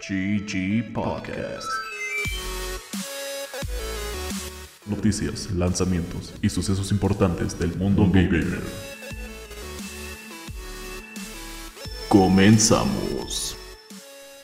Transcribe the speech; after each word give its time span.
GG 0.00 0.94
Podcast. 0.94 1.68
Noticias, 4.86 5.50
lanzamientos 5.52 6.32
y 6.40 6.48
sucesos 6.48 6.90
importantes 6.90 7.58
del 7.58 7.76
mundo 7.76 8.08
gamer. 8.10 8.60
Comenzamos. 12.08 13.58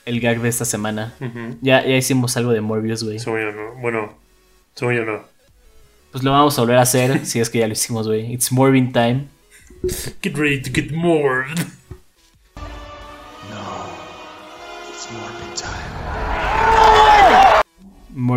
El 0.04 0.20
gag 0.20 0.40
de 0.42 0.48
esta 0.50 0.66
semana. 0.66 1.14
Ya, 1.62 1.84
ya 1.86 1.96
hicimos 1.96 2.36
algo 2.36 2.52
de 2.52 2.60
Morbius, 2.60 3.02
güey. 3.02 3.18
No. 3.18 3.80
Bueno, 3.80 4.14
según 4.74 4.94
yo 4.94 5.04
no. 5.06 5.20
Pues 6.12 6.22
lo 6.22 6.32
vamos 6.32 6.58
a 6.58 6.60
volver 6.60 6.76
a 6.76 6.82
hacer 6.82 7.24
si 7.26 7.40
es 7.40 7.48
que 7.48 7.60
ya 7.60 7.66
lo 7.66 7.72
hicimos, 7.72 8.06
güey. 8.06 8.30
It's 8.30 8.52
Morbin 8.52 8.92
time. 8.92 9.28
Get 10.22 10.36
ready 10.36 10.60
to 10.60 10.70
get 10.70 10.92
more. 10.92 11.46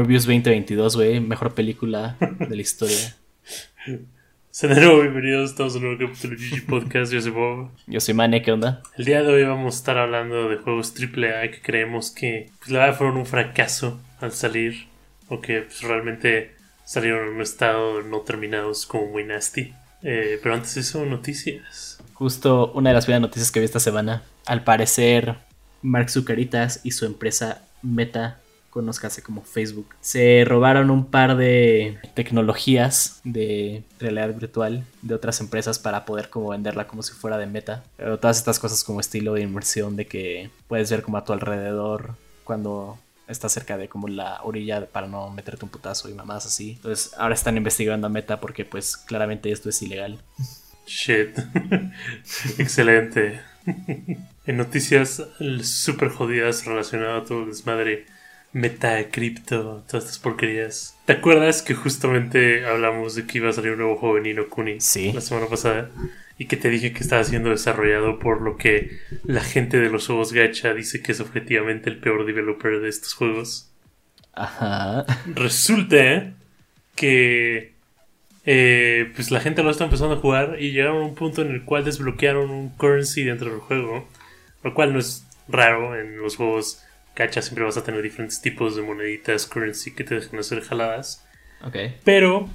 Morbius 0.09 0.25
2022, 0.25 0.95
güey. 0.95 1.19
Mejor 1.19 1.53
película 1.53 2.17
de 2.19 2.55
la 2.55 2.59
historia. 2.63 3.15
de 3.85 4.67
nuevo, 4.67 5.01
bienvenidos 5.01 5.53
todos 5.53 5.75
a 5.75 5.77
un 5.77 5.83
nuevo 5.83 5.99
capítulo 5.99 6.35
de 6.35 6.49
GG 6.49 6.65
Podcast. 6.65 7.13
Yo 7.13 7.21
soy 7.21 7.29
Bob. 7.29 7.69
Yo 7.85 7.99
soy 7.99 8.15
Mane, 8.15 8.41
¿qué 8.41 8.51
onda? 8.51 8.81
El 8.97 9.05
día 9.05 9.21
de 9.21 9.31
hoy 9.31 9.43
vamos 9.43 9.75
a 9.75 9.77
estar 9.77 9.99
hablando 9.99 10.49
de 10.49 10.57
juegos 10.57 10.95
AAA 10.99 11.51
que 11.51 11.61
creemos 11.61 12.09
que 12.09 12.49
pues, 12.57 12.71
la 12.71 12.79
verdad 12.79 12.97
fueron 12.97 13.17
un 13.17 13.27
fracaso 13.27 14.01
al 14.19 14.31
salir. 14.31 14.87
O 15.27 15.41
que 15.41 15.61
pues, 15.61 15.83
realmente 15.83 16.55
salieron 16.85 17.27
en 17.27 17.35
un 17.35 17.41
estado 17.43 18.01
no 18.01 18.21
terminados 18.21 18.87
como 18.87 19.11
muy 19.11 19.23
nasty. 19.25 19.75
Eh, 20.01 20.39
pero 20.41 20.55
antes 20.55 20.73
de 20.73 20.81
eso, 20.81 21.05
noticias. 21.05 22.01
Justo 22.13 22.71
una 22.73 22.89
de 22.89 22.95
las 22.95 23.05
primeras 23.05 23.21
noticias 23.21 23.51
que 23.51 23.59
vi 23.59 23.65
esta 23.65 23.79
semana. 23.79 24.23
Al 24.47 24.63
parecer, 24.63 25.35
Mark 25.83 26.09
Zucaritas 26.09 26.79
y 26.83 26.93
su 26.93 27.05
empresa 27.05 27.61
Meta, 27.83 28.39
conózcase 28.69 29.21
como 29.21 29.43
Facebook, 29.43 29.95
se 30.01 30.43
robaron 30.45 30.89
un 30.89 31.05
par 31.05 31.37
de 31.37 31.99
tecnologías 32.13 33.21
de 33.23 33.83
realidad 33.99 34.33
virtual 34.33 34.85
de 35.01 35.15
otras 35.15 35.39
empresas 35.41 35.79
para 35.79 36.05
poder 36.05 36.29
como 36.29 36.49
venderla 36.49 36.87
como 36.87 37.03
si 37.03 37.13
fuera 37.13 37.37
de 37.37 37.47
Meta. 37.47 37.83
Todas 37.97 38.37
estas 38.37 38.59
cosas 38.59 38.83
como 38.83 38.99
estilo 38.99 39.33
de 39.33 39.41
inmersión 39.41 39.95
de 39.95 40.07
que 40.07 40.49
puedes 40.67 40.89
ver 40.91 41.01
como 41.01 41.17
a 41.17 41.23
tu 41.23 41.33
alrededor 41.33 42.15
cuando 42.43 42.97
estás 43.27 43.51
cerca 43.51 43.77
de 43.77 43.87
como 43.87 44.07
la 44.07 44.41
orilla 44.43 44.87
para 44.87 45.07
no 45.07 45.29
meterte 45.29 45.65
un 45.65 45.71
putazo 45.71 46.09
y 46.09 46.13
mamás 46.13 46.45
así. 46.45 46.71
Entonces 46.71 47.13
ahora 47.17 47.35
están 47.35 47.57
investigando 47.57 48.07
a 48.07 48.09
Meta 48.09 48.39
porque 48.39 48.65
pues 48.65 48.97
claramente 48.97 49.51
esto 49.51 49.69
es 49.69 49.81
ilegal. 49.81 50.19
Shit. 50.85 51.37
Excelente. 52.57 53.41
en 54.45 54.57
noticias 54.57 55.23
super 55.61 56.09
jodidas 56.09 56.65
relacionadas 56.65 57.23
a 57.23 57.25
todo 57.27 57.45
desmadre 57.45 58.05
meta, 58.51 59.09
cripto, 59.09 59.83
todas 59.87 60.05
estas 60.05 60.19
porquerías. 60.19 60.97
¿Te 61.05 61.13
acuerdas 61.13 61.61
que 61.61 61.75
justamente 61.75 62.65
hablamos 62.65 63.15
de 63.15 63.25
que 63.25 63.37
iba 63.37 63.49
a 63.49 63.53
salir 63.53 63.71
un 63.73 63.79
nuevo 63.79 63.97
juego 63.97 64.15
de 64.15 64.21
Nino 64.21 64.49
Kuni 64.49 64.79
Sí. 64.79 65.11
la 65.13 65.21
semana 65.21 65.47
pasada? 65.47 65.89
Y 66.37 66.45
que 66.45 66.55
te 66.57 66.69
dije 66.69 66.93
que 66.93 66.99
estaba 66.99 67.23
siendo 67.23 67.49
desarrollado 67.49 68.17
por 68.17 68.41
lo 68.41 68.57
que 68.57 68.97
la 69.23 69.41
gente 69.41 69.77
de 69.79 69.89
los 69.89 70.07
juegos 70.07 70.31
gacha 70.33 70.73
dice 70.73 71.01
que 71.01 71.11
es 71.11 71.19
objetivamente 71.19 71.89
el 71.89 71.99
peor 71.99 72.25
developer 72.25 72.79
de 72.79 72.89
estos 72.89 73.13
juegos. 73.13 73.71
Ajá. 74.33 75.05
Resulta 75.35 76.31
que 76.95 77.73
eh, 78.45 79.11
pues 79.15 79.31
la 79.31 79.41
gente 79.41 79.63
lo 79.63 79.69
está 79.69 79.83
empezando 79.83 80.15
a 80.15 80.19
jugar 80.19 80.55
y 80.59 80.71
llegaron 80.71 81.03
a 81.03 81.05
un 81.05 81.15
punto 81.15 81.41
en 81.41 81.51
el 81.51 81.63
cual 81.65 81.83
desbloquearon 81.85 82.49
un 82.49 82.69
currency 82.69 83.23
dentro 83.23 83.49
del 83.51 83.59
juego, 83.59 84.07
lo 84.63 84.73
cual 84.73 84.93
no 84.93 84.99
es 84.99 85.25
raro 85.49 85.99
en 85.99 86.17
los 86.17 86.37
juegos 86.37 86.81
gacha 87.19 87.41
siempre 87.43 87.63
vas 87.63 87.77
a 87.77 87.83
tener 87.83 88.01
diferentes 88.01 88.41
tipos 88.41 88.75
de 88.75 88.81
moneditas 88.81 89.45
currency 89.45 89.93
que 89.93 90.03
te 90.03 90.15
dejan 90.15 90.39
hacer 90.39 90.61
jaladas, 90.61 91.23
Ok. 91.63 91.75
pero 92.03 92.49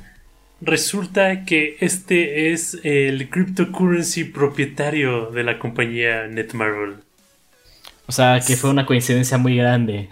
resulta 0.61 1.45
que 1.45 1.77
este 1.81 2.53
es 2.53 2.79
el 2.83 3.29
cryptocurrency 3.31 4.25
propietario 4.25 5.31
de 5.31 5.45
la 5.45 5.59
compañía 5.61 6.27
Netmarble. 6.27 6.97
O 8.07 8.13
sea, 8.13 8.41
que 8.41 8.57
fue 8.57 8.71
una 8.71 8.85
coincidencia 8.87 9.39
muy 9.39 9.57
grande. 9.57 10.09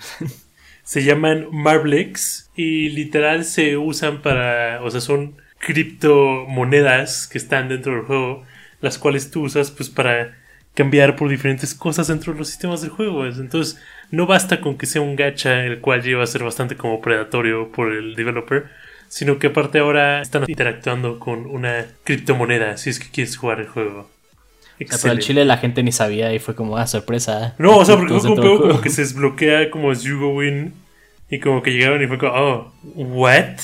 Se 0.85 1.05
llaman 1.05 1.47
Marblex 1.53 2.51
y 2.57 2.89
literal 2.91 3.45
se 3.45 3.77
usan 3.77 4.21
para, 4.21 4.83
o 4.83 4.91
sea, 4.91 5.01
son 5.01 5.37
criptomonedas 5.59 7.27
que 7.29 7.39
están 7.39 7.69
dentro 7.69 7.95
del 7.95 8.03
juego, 8.05 8.45
las 8.81 8.99
cuales 8.99 9.31
tú 9.31 9.43
usas 9.45 9.71
pues 9.71 9.89
para 9.91 10.37
cambiar 10.75 11.17
por 11.17 11.29
diferentes 11.29 11.75
cosas 11.75 12.09
dentro 12.09 12.33
de 12.33 12.41
los 12.41 12.49
sistemas 12.49 12.81
del 12.81 12.91
juego. 12.91 13.27
Entonces, 13.27 13.81
no 14.13 14.27
basta 14.27 14.61
con 14.61 14.77
que 14.77 14.87
sea 14.87 15.01
un 15.01 15.17
gacha, 15.17 15.65
el 15.65 15.81
cual 15.81 16.03
lleva 16.03 16.23
a 16.23 16.27
ser 16.27 16.45
bastante 16.45 16.77
como 16.77 17.01
predatorio 17.01 17.73
por 17.73 17.93
el 17.93 18.15
developer, 18.15 18.67
sino 19.09 19.39
que 19.39 19.49
aparte 19.49 19.79
ahora 19.79 20.21
están 20.21 20.45
interactuando 20.47 21.19
con 21.19 21.47
una 21.47 21.87
criptomoneda 22.05 22.77
si 22.77 22.91
es 22.91 23.01
que 23.01 23.11
quieres 23.11 23.37
jugar 23.39 23.61
el 23.61 23.69
juego. 23.69 24.01
O 24.01 24.05
sea, 24.05 24.77
pero 24.77 24.85
al 24.85 25.19
Excelente. 25.19 25.23
chile 25.25 25.45
la 25.47 25.57
gente 25.57 25.83
ni 25.83 25.93
sabía 25.93 26.35
y 26.35 26.39
fue 26.39 26.55
como, 26.55 26.77
ah, 26.77 26.87
sorpresa. 26.87 27.55
No, 27.59 27.79
o 27.79 27.85
sea, 27.87 27.97
porque 27.97 28.21
fue 28.21 28.37
como, 28.37 28.81
que 28.83 28.91
se 28.91 29.01
desbloquea 29.01 29.71
como 29.71 29.91
as 29.91 30.03
you 30.03 30.21
go 30.21 30.43
in 30.43 30.75
y 31.31 31.41
como 31.41 31.63
que 31.63 31.71
llegaron 31.71 32.03
y 32.03 32.07
fue 32.07 32.19
como, 32.19 32.33
oh, 32.33 32.73
what? 32.95 33.57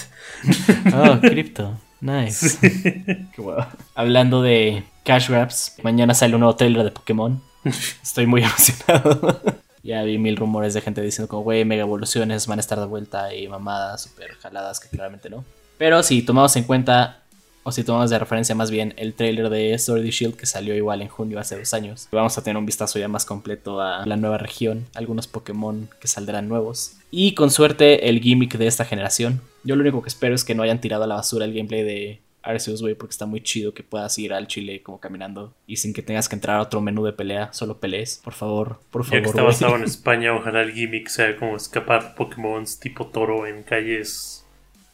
Oh, 0.95 1.21
cripto. 1.21 1.79
Nice. 2.01 2.59
Qué 2.63 3.43
guau. 3.43 3.67
Hablando 3.95 4.41
de 4.41 4.85
cash 5.05 5.29
grabs, 5.29 5.77
mañana 5.83 6.15
sale 6.15 6.35
un 6.35 6.41
nuevo 6.41 6.57
trailer 6.57 6.85
de 6.85 6.91
Pokémon. 6.91 7.43
Estoy 8.03 8.27
muy 8.27 8.45
emocionado. 8.45 9.43
Ya 9.89 10.03
vi 10.03 10.19
mil 10.19 10.37
rumores 10.37 10.75
de 10.75 10.83
gente 10.83 11.01
diciendo 11.01 11.29
como, 11.29 11.43
güey, 11.43 11.65
mega 11.65 11.81
evoluciones 11.81 12.47
van 12.47 12.59
a 12.59 12.61
estar 12.61 12.79
de 12.79 12.85
vuelta 12.85 13.35
y 13.35 13.49
mamadas 13.49 14.03
super 14.03 14.33
jaladas 14.35 14.81
que 14.81 14.89
claramente 14.89 15.31
no. 15.31 15.45
Pero 15.79 16.03
si 16.03 16.21
tomamos 16.23 16.55
en 16.57 16.65
cuenta, 16.65 17.23
o 17.63 17.73
si 17.73 17.85
tomamos 17.85 18.11
de 18.11 18.19
referencia 18.19 18.55
más 18.55 18.71
bien 18.71 18.93
el 18.99 19.15
trailer 19.15 19.49
de 19.49 19.79
Sword 19.79 20.03
and 20.03 20.11
Shield 20.11 20.37
que 20.37 20.45
salió 20.45 20.75
igual 20.75 21.01
en 21.01 21.09
junio 21.09 21.39
hace 21.39 21.59
dos 21.59 21.73
años, 21.73 22.07
vamos 22.13 22.37
a 22.37 22.43
tener 22.43 22.59
un 22.59 22.67
vistazo 22.67 22.99
ya 22.99 23.09
más 23.09 23.25
completo 23.25 23.81
a 23.81 24.05
la 24.05 24.17
nueva 24.17 24.37
región, 24.37 24.87
algunos 24.95 25.27
Pokémon 25.27 25.89
que 26.01 26.09
saldrán 26.09 26.49
nuevos 26.49 26.97
y 27.11 27.33
con 27.35 27.51
suerte 27.51 28.11
el 28.11 28.21
gimmick 28.21 28.59
de 28.59 28.67
esta 28.67 28.85
generación. 28.85 29.41
Yo 29.65 29.75
lo 29.75 29.83
único 29.83 30.03
que 30.03 30.09
espero 30.09 30.35
es 30.35 30.45
que 30.45 30.55
no 30.55 30.63
hayan 30.63 30.83
tirado 30.83 31.05
a 31.05 31.07
la 31.07 31.15
basura 31.15 31.47
el 31.47 31.55
gameplay 31.55 31.83
de 31.83 32.21
Arceus, 32.43 32.81
güey, 32.83 32.95
porque 32.95 33.13
está 33.13 33.27
muy 33.27 33.41
chido 33.43 33.75
que 33.75 33.83
puedas 33.83 34.19
ir 34.19 34.33
al 34.33 34.47
Chile 34.47 34.83
como 34.83 35.01
caminando 35.01 35.53
y 35.67 35.77
sin 35.77 35.93
que 35.93 36.03
tengas 36.03 36.29
que 36.29 36.37
entrar 36.37 36.57
a 36.59 36.63
otro 36.63 36.81
menú 36.81 37.05
de 37.05 37.13
pelea, 37.13 37.53
solo 37.53 37.79
pelees. 37.79 38.21
Por 38.25 38.33
favor, 38.33 38.81
por 38.91 39.05
Ya 39.05 39.11
que 39.23 39.29
favor. 39.29 39.29
está 39.29 39.43
basado 39.43 39.77
en 39.77 39.85
España, 39.85 40.35
ojalá 40.35 40.63
el 40.63 40.73
gimmick 40.73 41.09
sea 41.09 41.37
como 41.37 41.57
escapar 41.57 42.15
Pokémon 42.15 42.65
tipo 42.81 43.07
toro 43.07 43.47
en 43.47 43.63
calles 43.63 44.45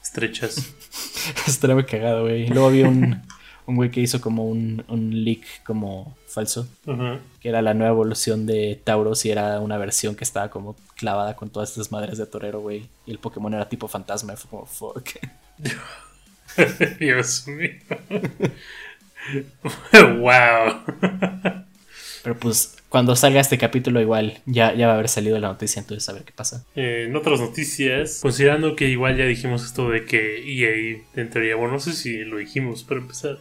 estrechas. 0.02 0.72
Estaría 1.46 1.74
muy 1.74 1.84
cagado, 1.84 2.22
güey. 2.22 2.46
Luego 2.48 2.70
vi 2.70 2.82
un, 2.82 3.22
un 3.66 3.76
güey 3.76 3.90
que 3.90 4.00
hizo 4.00 4.20
como 4.20 4.46
un, 4.46 4.84
un 4.88 5.24
leak 5.24 5.62
como 5.64 6.16
falso, 6.26 6.66
que 7.40 7.48
era 7.48 7.62
la 7.62 7.74
nueva 7.74 7.92
evolución 7.92 8.44
de 8.46 8.80
Tauros 8.82 9.24
y 9.24 9.30
era 9.30 9.60
una 9.60 9.78
versión 9.78 10.16
que 10.16 10.24
estaba 10.24 10.50
como 10.50 10.74
clavada 10.96 11.36
con 11.36 11.48
todas 11.50 11.70
estas 11.70 11.92
madres 11.92 12.18
de 12.18 12.26
torero, 12.26 12.60
güey. 12.60 12.88
Y 13.06 13.12
el 13.12 13.18
Pokémon 13.18 13.54
era 13.54 13.68
tipo 13.68 13.86
fantasma 13.86 14.34
fue 14.36 14.50
como, 14.50 14.66
fuck. 14.66 15.08
Dios 16.98 17.46
mío. 17.48 17.70
wow. 20.18 20.82
Pero 22.22 22.38
pues 22.38 22.76
cuando 22.88 23.16
salga 23.16 23.40
este 23.40 23.58
capítulo 23.58 24.00
igual 24.00 24.40
ya, 24.46 24.72
ya 24.74 24.86
va 24.86 24.92
a 24.92 24.96
haber 24.96 25.08
salido 25.08 25.38
la 25.38 25.48
noticia, 25.48 25.80
entonces 25.80 26.08
a 26.08 26.12
ver 26.12 26.22
qué 26.22 26.32
pasa. 26.32 26.64
Eh, 26.76 27.06
en 27.08 27.16
otras 27.16 27.40
noticias, 27.40 28.20
considerando 28.22 28.76
que 28.76 28.88
igual 28.88 29.16
ya 29.16 29.24
dijimos 29.24 29.64
esto 29.64 29.90
de 29.90 30.04
que 30.04 30.36
EA, 30.38 31.02
en 31.16 31.30
teoría, 31.30 31.56
bueno, 31.56 31.74
no 31.74 31.80
sé 31.80 31.92
si 31.92 32.18
lo 32.18 32.36
dijimos 32.36 32.84
para 32.84 33.00
empezar, 33.00 33.38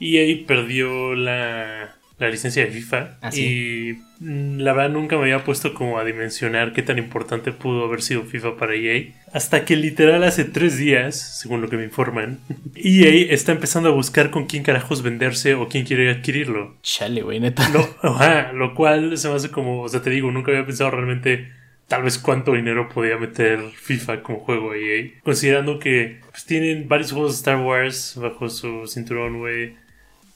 EA 0.00 0.44
perdió 0.46 1.14
la, 1.14 1.99
la 2.20 2.28
licencia 2.28 2.64
de 2.64 2.70
FIFA 2.70 3.18
Ah, 3.22 3.30
y 3.34 3.98
mm, 4.20 4.58
la 4.58 4.72
verdad 4.72 4.90
nunca 4.90 5.16
me 5.16 5.22
había 5.22 5.44
puesto 5.44 5.74
como 5.74 5.98
a 5.98 6.04
dimensionar 6.04 6.72
qué 6.72 6.82
tan 6.82 6.98
importante 6.98 7.52
pudo 7.52 7.84
haber 7.84 8.02
sido 8.02 8.22
FIFA 8.22 8.56
para 8.56 8.74
EA. 8.74 9.12
Hasta 9.32 9.64
que 9.64 9.76
literal 9.76 10.22
hace 10.24 10.44
tres 10.44 10.76
días, 10.76 11.16
según 11.16 11.62
lo 11.62 11.68
que 11.68 11.76
me 11.76 11.84
informan, 11.84 12.38
EA 12.76 13.32
está 13.32 13.52
empezando 13.52 13.88
a 13.88 13.92
buscar 13.92 14.30
con 14.30 14.46
quién 14.46 14.62
carajos 14.62 15.02
venderse 15.02 15.54
o 15.54 15.68
quién 15.68 15.84
quiere 15.84 16.10
adquirirlo. 16.10 16.76
Chale, 16.82 17.22
güey, 17.22 17.40
neta. 17.40 17.68
Lo, 17.70 17.88
ajá, 18.02 18.52
lo 18.52 18.74
cual 18.74 19.16
se 19.16 19.28
me 19.28 19.34
hace 19.34 19.50
como, 19.50 19.82
o 19.82 19.88
sea, 19.88 20.02
te 20.02 20.10
digo, 20.10 20.30
nunca 20.30 20.52
había 20.52 20.66
pensado 20.66 20.90
realmente 20.90 21.48
tal 21.88 22.04
vez 22.04 22.18
cuánto 22.18 22.52
dinero 22.52 22.88
podía 22.88 23.16
meter 23.16 23.58
FIFA 23.74 24.22
como 24.22 24.40
juego 24.40 24.72
a 24.72 24.76
EA. 24.76 25.10
Considerando 25.24 25.78
que 25.78 26.20
pues, 26.30 26.44
tienen 26.44 26.86
varios 26.86 27.10
juegos 27.10 27.32
de 27.32 27.36
Star 27.36 27.56
Wars 27.56 28.14
bajo 28.16 28.48
su 28.48 28.86
cinturón, 28.86 29.38
güey. 29.38 29.74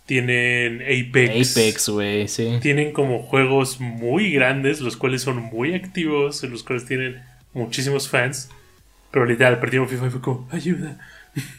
Tienen 0.06 0.82
Apex. 0.82 1.56
Apex, 1.56 1.88
güey, 1.88 2.28
sí. 2.28 2.58
Tienen 2.60 2.92
como 2.92 3.22
juegos 3.22 3.80
muy 3.80 4.32
grandes, 4.32 4.80
los 4.80 4.96
cuales 4.96 5.22
son 5.22 5.38
muy 5.38 5.74
activos, 5.74 6.44
en 6.44 6.50
los 6.50 6.62
cuales 6.62 6.84
tienen 6.86 7.22
muchísimos 7.54 8.08
fans. 8.08 8.50
Pero 9.10 9.24
literal, 9.24 9.60
perdieron 9.60 9.88
FIFA 9.88 10.06
y 10.06 10.10
fue 10.10 10.20
como, 10.20 10.48
ayuda. 10.50 10.98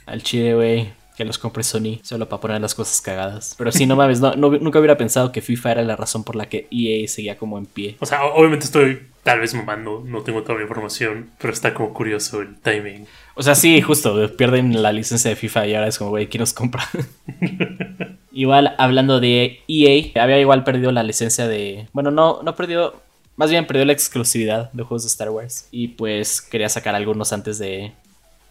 Al 0.05 0.21
chile, 0.21 0.53
güey. 0.53 0.89
Que 1.15 1.25
los 1.25 1.37
compre 1.37 1.63
Sony 1.63 1.99
solo 2.03 2.27
para 2.29 2.41
poner 2.41 2.61
las 2.61 2.75
cosas 2.75 3.01
cagadas. 3.01 3.55
Pero 3.57 3.71
sí, 3.71 3.85
no 3.85 3.95
mames, 3.97 4.19
no, 4.21 4.35
no- 4.35 4.51
nunca 4.57 4.79
hubiera 4.79 4.97
pensado 4.97 5.31
que 5.31 5.41
FIFA 5.41 5.71
era 5.73 5.81
la 5.83 5.95
razón 5.95 6.23
por 6.23 6.35
la 6.35 6.47
que 6.49 6.67
EA 6.71 7.07
seguía 7.07 7.37
como 7.37 7.57
en 7.57 7.65
pie. 7.65 7.95
O 7.99 8.05
sea, 8.05 8.25
obviamente 8.25 8.65
estoy 8.65 8.99
tal 9.23 9.39
vez 9.39 9.55
mamando, 9.55 10.03
no 10.05 10.21
tengo 10.21 10.43
toda 10.43 10.55
la 10.55 10.61
información, 10.63 11.31
pero 11.39 11.51
está 11.51 11.73
como 11.73 11.93
curioso 11.93 12.41
el 12.41 12.55
timing. 12.59 13.07
O 13.33 13.41
sea, 13.41 13.55
sí, 13.55 13.81
justo, 13.81 14.35
pierden 14.37 14.83
la 14.83 14.93
licencia 14.93 15.29
de 15.29 15.35
FIFA 15.35 15.67
y 15.67 15.73
ahora 15.75 15.87
es 15.87 15.97
como, 15.97 16.11
güey, 16.11 16.27
¿quién 16.27 16.41
nos 16.41 16.53
compra? 16.53 16.87
igual, 18.31 18.75
hablando 18.77 19.19
de 19.19 19.61
EA, 19.67 20.21
había 20.23 20.39
igual 20.39 20.63
perdido 20.63 20.91
la 20.91 21.03
licencia 21.03 21.47
de... 21.47 21.87
Bueno, 21.93 22.11
no, 22.11 22.41
no 22.43 22.55
perdió... 22.55 22.93
Más 23.37 23.49
bien 23.49 23.67
perdió 23.67 23.83
la 23.83 23.91
exclusividad 23.91 24.71
de 24.71 24.83
juegos 24.83 25.03
de 25.03 25.07
Star 25.07 25.29
Wars. 25.29 25.67
Y 25.69 25.89
pues 25.89 26.41
quería 26.41 26.69
sacar 26.69 26.95
algunos 26.95 27.33
antes 27.33 27.57
de, 27.59 27.91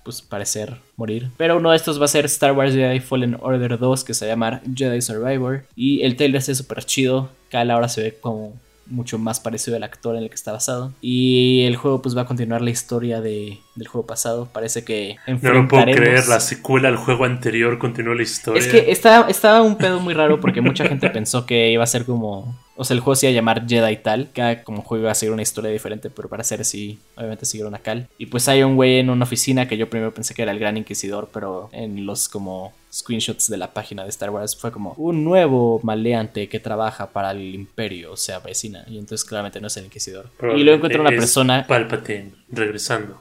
pues, 0.04 0.22
parecer 0.22 0.76
morir. 0.96 1.30
Pero 1.36 1.56
uno 1.56 1.70
de 1.70 1.76
estos 1.76 2.00
va 2.00 2.04
a 2.04 2.08
ser 2.08 2.26
Star 2.26 2.52
Wars 2.52 2.74
Jedi 2.74 3.00
Fallen 3.00 3.36
Order 3.40 3.78
2, 3.78 4.04
que 4.04 4.14
se 4.14 4.26
va 4.26 4.32
a 4.32 4.34
llamar 4.34 4.62
Jedi 4.74 5.00
Survivor. 5.00 5.64
Y 5.74 6.02
el 6.02 6.16
trailer 6.16 6.42
se 6.42 6.52
ve 6.52 6.56
súper 6.56 6.84
chido. 6.84 7.30
Kyle 7.50 7.70
ahora 7.70 7.88
se 7.88 8.02
ve 8.02 8.18
como 8.20 8.54
mucho 8.86 9.18
más 9.18 9.40
parecido 9.40 9.76
al 9.76 9.82
actor 9.82 10.16
en 10.16 10.22
el 10.24 10.28
que 10.28 10.34
está 10.34 10.52
basado. 10.52 10.92
Y 11.00 11.62
el 11.66 11.76
juego 11.76 12.02
pues 12.02 12.16
va 12.16 12.22
a 12.22 12.26
continuar 12.26 12.60
la 12.60 12.70
historia 12.70 13.20
de, 13.20 13.58
del 13.74 13.88
juego 13.88 14.06
pasado. 14.06 14.48
Parece 14.52 14.84
que 14.84 15.16
No 15.26 15.34
lo 15.34 15.38
puedo 15.40 15.54
enfrentaremos... 15.54 16.00
creer, 16.00 16.28
la 16.28 16.40
secuela 16.40 16.88
al 16.88 16.96
juego 16.96 17.24
anterior 17.24 17.78
continúa 17.78 18.14
la 18.14 18.22
historia. 18.22 18.60
Es 18.60 18.68
que 18.68 18.90
está, 18.90 19.26
estaba 19.28 19.62
un 19.62 19.76
pedo 19.76 20.00
muy 20.00 20.14
raro 20.14 20.40
porque 20.40 20.60
mucha 20.60 20.86
gente 20.86 21.08
pensó 21.10 21.46
que 21.46 21.70
iba 21.70 21.84
a 21.84 21.88
ser 21.88 22.04
como. 22.04 22.54
O 22.76 22.84
sea, 22.84 22.94
el 22.94 23.00
juego 23.00 23.14
se 23.14 23.26
iba 23.26 23.32
a 23.32 23.34
llamar 23.34 23.66
Jedi 23.68 23.96
tal. 23.98 24.30
Cada 24.32 24.62
como 24.64 24.82
juego 24.82 25.04
iba 25.04 25.12
a 25.12 25.14
seguir 25.14 25.32
una 25.32 25.42
historia 25.42 25.70
diferente, 25.70 26.10
pero 26.10 26.28
para 26.28 26.42
ser 26.42 26.60
así, 26.60 26.98
obviamente 27.16 27.46
siguieron 27.46 27.74
a 27.74 27.78
Cal. 27.78 28.08
Y 28.18 28.26
pues 28.26 28.48
hay 28.48 28.62
un 28.62 28.74
güey 28.76 28.98
en 28.98 29.10
una 29.10 29.24
oficina 29.24 29.68
que 29.68 29.76
yo 29.76 29.88
primero 29.88 30.12
pensé 30.12 30.34
que 30.34 30.42
era 30.42 30.52
el 30.52 30.58
Gran 30.58 30.76
Inquisidor, 30.76 31.30
pero 31.32 31.68
en 31.72 32.04
los 32.06 32.28
como 32.28 32.72
screenshots 32.92 33.48
de 33.48 33.56
la 33.56 33.72
página 33.72 34.04
de 34.04 34.10
Star 34.10 34.30
Wars 34.30 34.56
fue 34.56 34.72
como 34.72 34.94
un 34.96 35.24
nuevo 35.24 35.80
maleante 35.82 36.48
que 36.48 36.60
trabaja 36.60 37.10
para 37.10 37.30
el 37.32 37.54
Imperio, 37.54 38.16
se 38.16 38.32
avecina. 38.32 38.84
Y 38.88 38.98
entonces 38.98 39.24
claramente 39.24 39.60
no 39.60 39.68
es 39.68 39.76
el 39.76 39.84
Inquisidor. 39.84 40.30
Y 40.56 40.62
luego 40.62 40.76
encuentro 40.76 41.00
una 41.00 41.10
persona. 41.10 41.66
Palpatine, 41.66 42.32
regresando. 42.50 43.20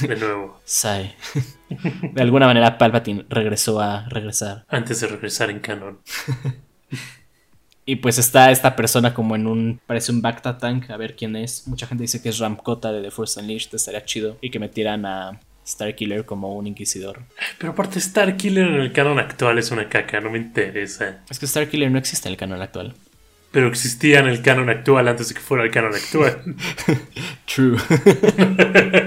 De 0.00 0.16
nuevo. 0.16 0.60
Sai. 0.64 1.14
De 1.68 2.22
alguna 2.22 2.46
manera 2.46 2.78
Palpatine 2.78 3.26
regresó 3.28 3.80
a 3.80 4.08
regresar. 4.08 4.64
antes 4.68 5.00
de 5.00 5.08
regresar 5.08 5.50
en 5.50 5.60
canon. 5.60 5.98
Y 7.84 7.96
pues 7.96 8.18
está 8.18 8.50
esta 8.50 8.76
persona 8.76 9.12
como 9.12 9.34
en 9.34 9.46
un. 9.46 9.80
Parece 9.86 10.12
un 10.12 10.22
Bacta 10.22 10.58
Tank, 10.58 10.90
a 10.90 10.96
ver 10.96 11.16
quién 11.16 11.34
es. 11.34 11.66
Mucha 11.66 11.86
gente 11.86 12.02
dice 12.02 12.22
que 12.22 12.28
es 12.28 12.38
Ramkota 12.38 12.92
de 12.92 13.02
The 13.02 13.10
Force 13.10 13.40
Unleashed, 13.40 13.74
estaría 13.74 14.04
chido. 14.04 14.36
Y 14.40 14.50
que 14.50 14.60
metieran 14.60 15.04
a 15.04 15.40
Starkiller 15.66 16.24
como 16.24 16.54
un 16.56 16.66
inquisidor. 16.66 17.20
Pero 17.58 17.72
aparte, 17.72 18.00
Starkiller 18.00 18.68
en 18.68 18.80
el 18.80 18.92
canon 18.92 19.18
actual 19.18 19.58
es 19.58 19.70
una 19.70 19.88
caca, 19.88 20.20
no 20.20 20.30
me 20.30 20.38
interesa. 20.38 21.22
Es 21.28 21.38
que 21.38 21.46
Starkiller 21.46 21.90
no 21.90 21.98
existe 21.98 22.28
en 22.28 22.32
el 22.32 22.38
canon 22.38 22.62
actual. 22.62 22.94
Pero 23.50 23.68
existía 23.68 24.20
en 24.20 24.28
el 24.28 24.42
canon 24.42 24.70
actual 24.70 25.08
antes 25.08 25.28
de 25.28 25.34
que 25.34 25.40
fuera 25.40 25.64
el 25.64 25.70
canon 25.70 25.94
actual. 25.94 26.42
True. 27.46 27.76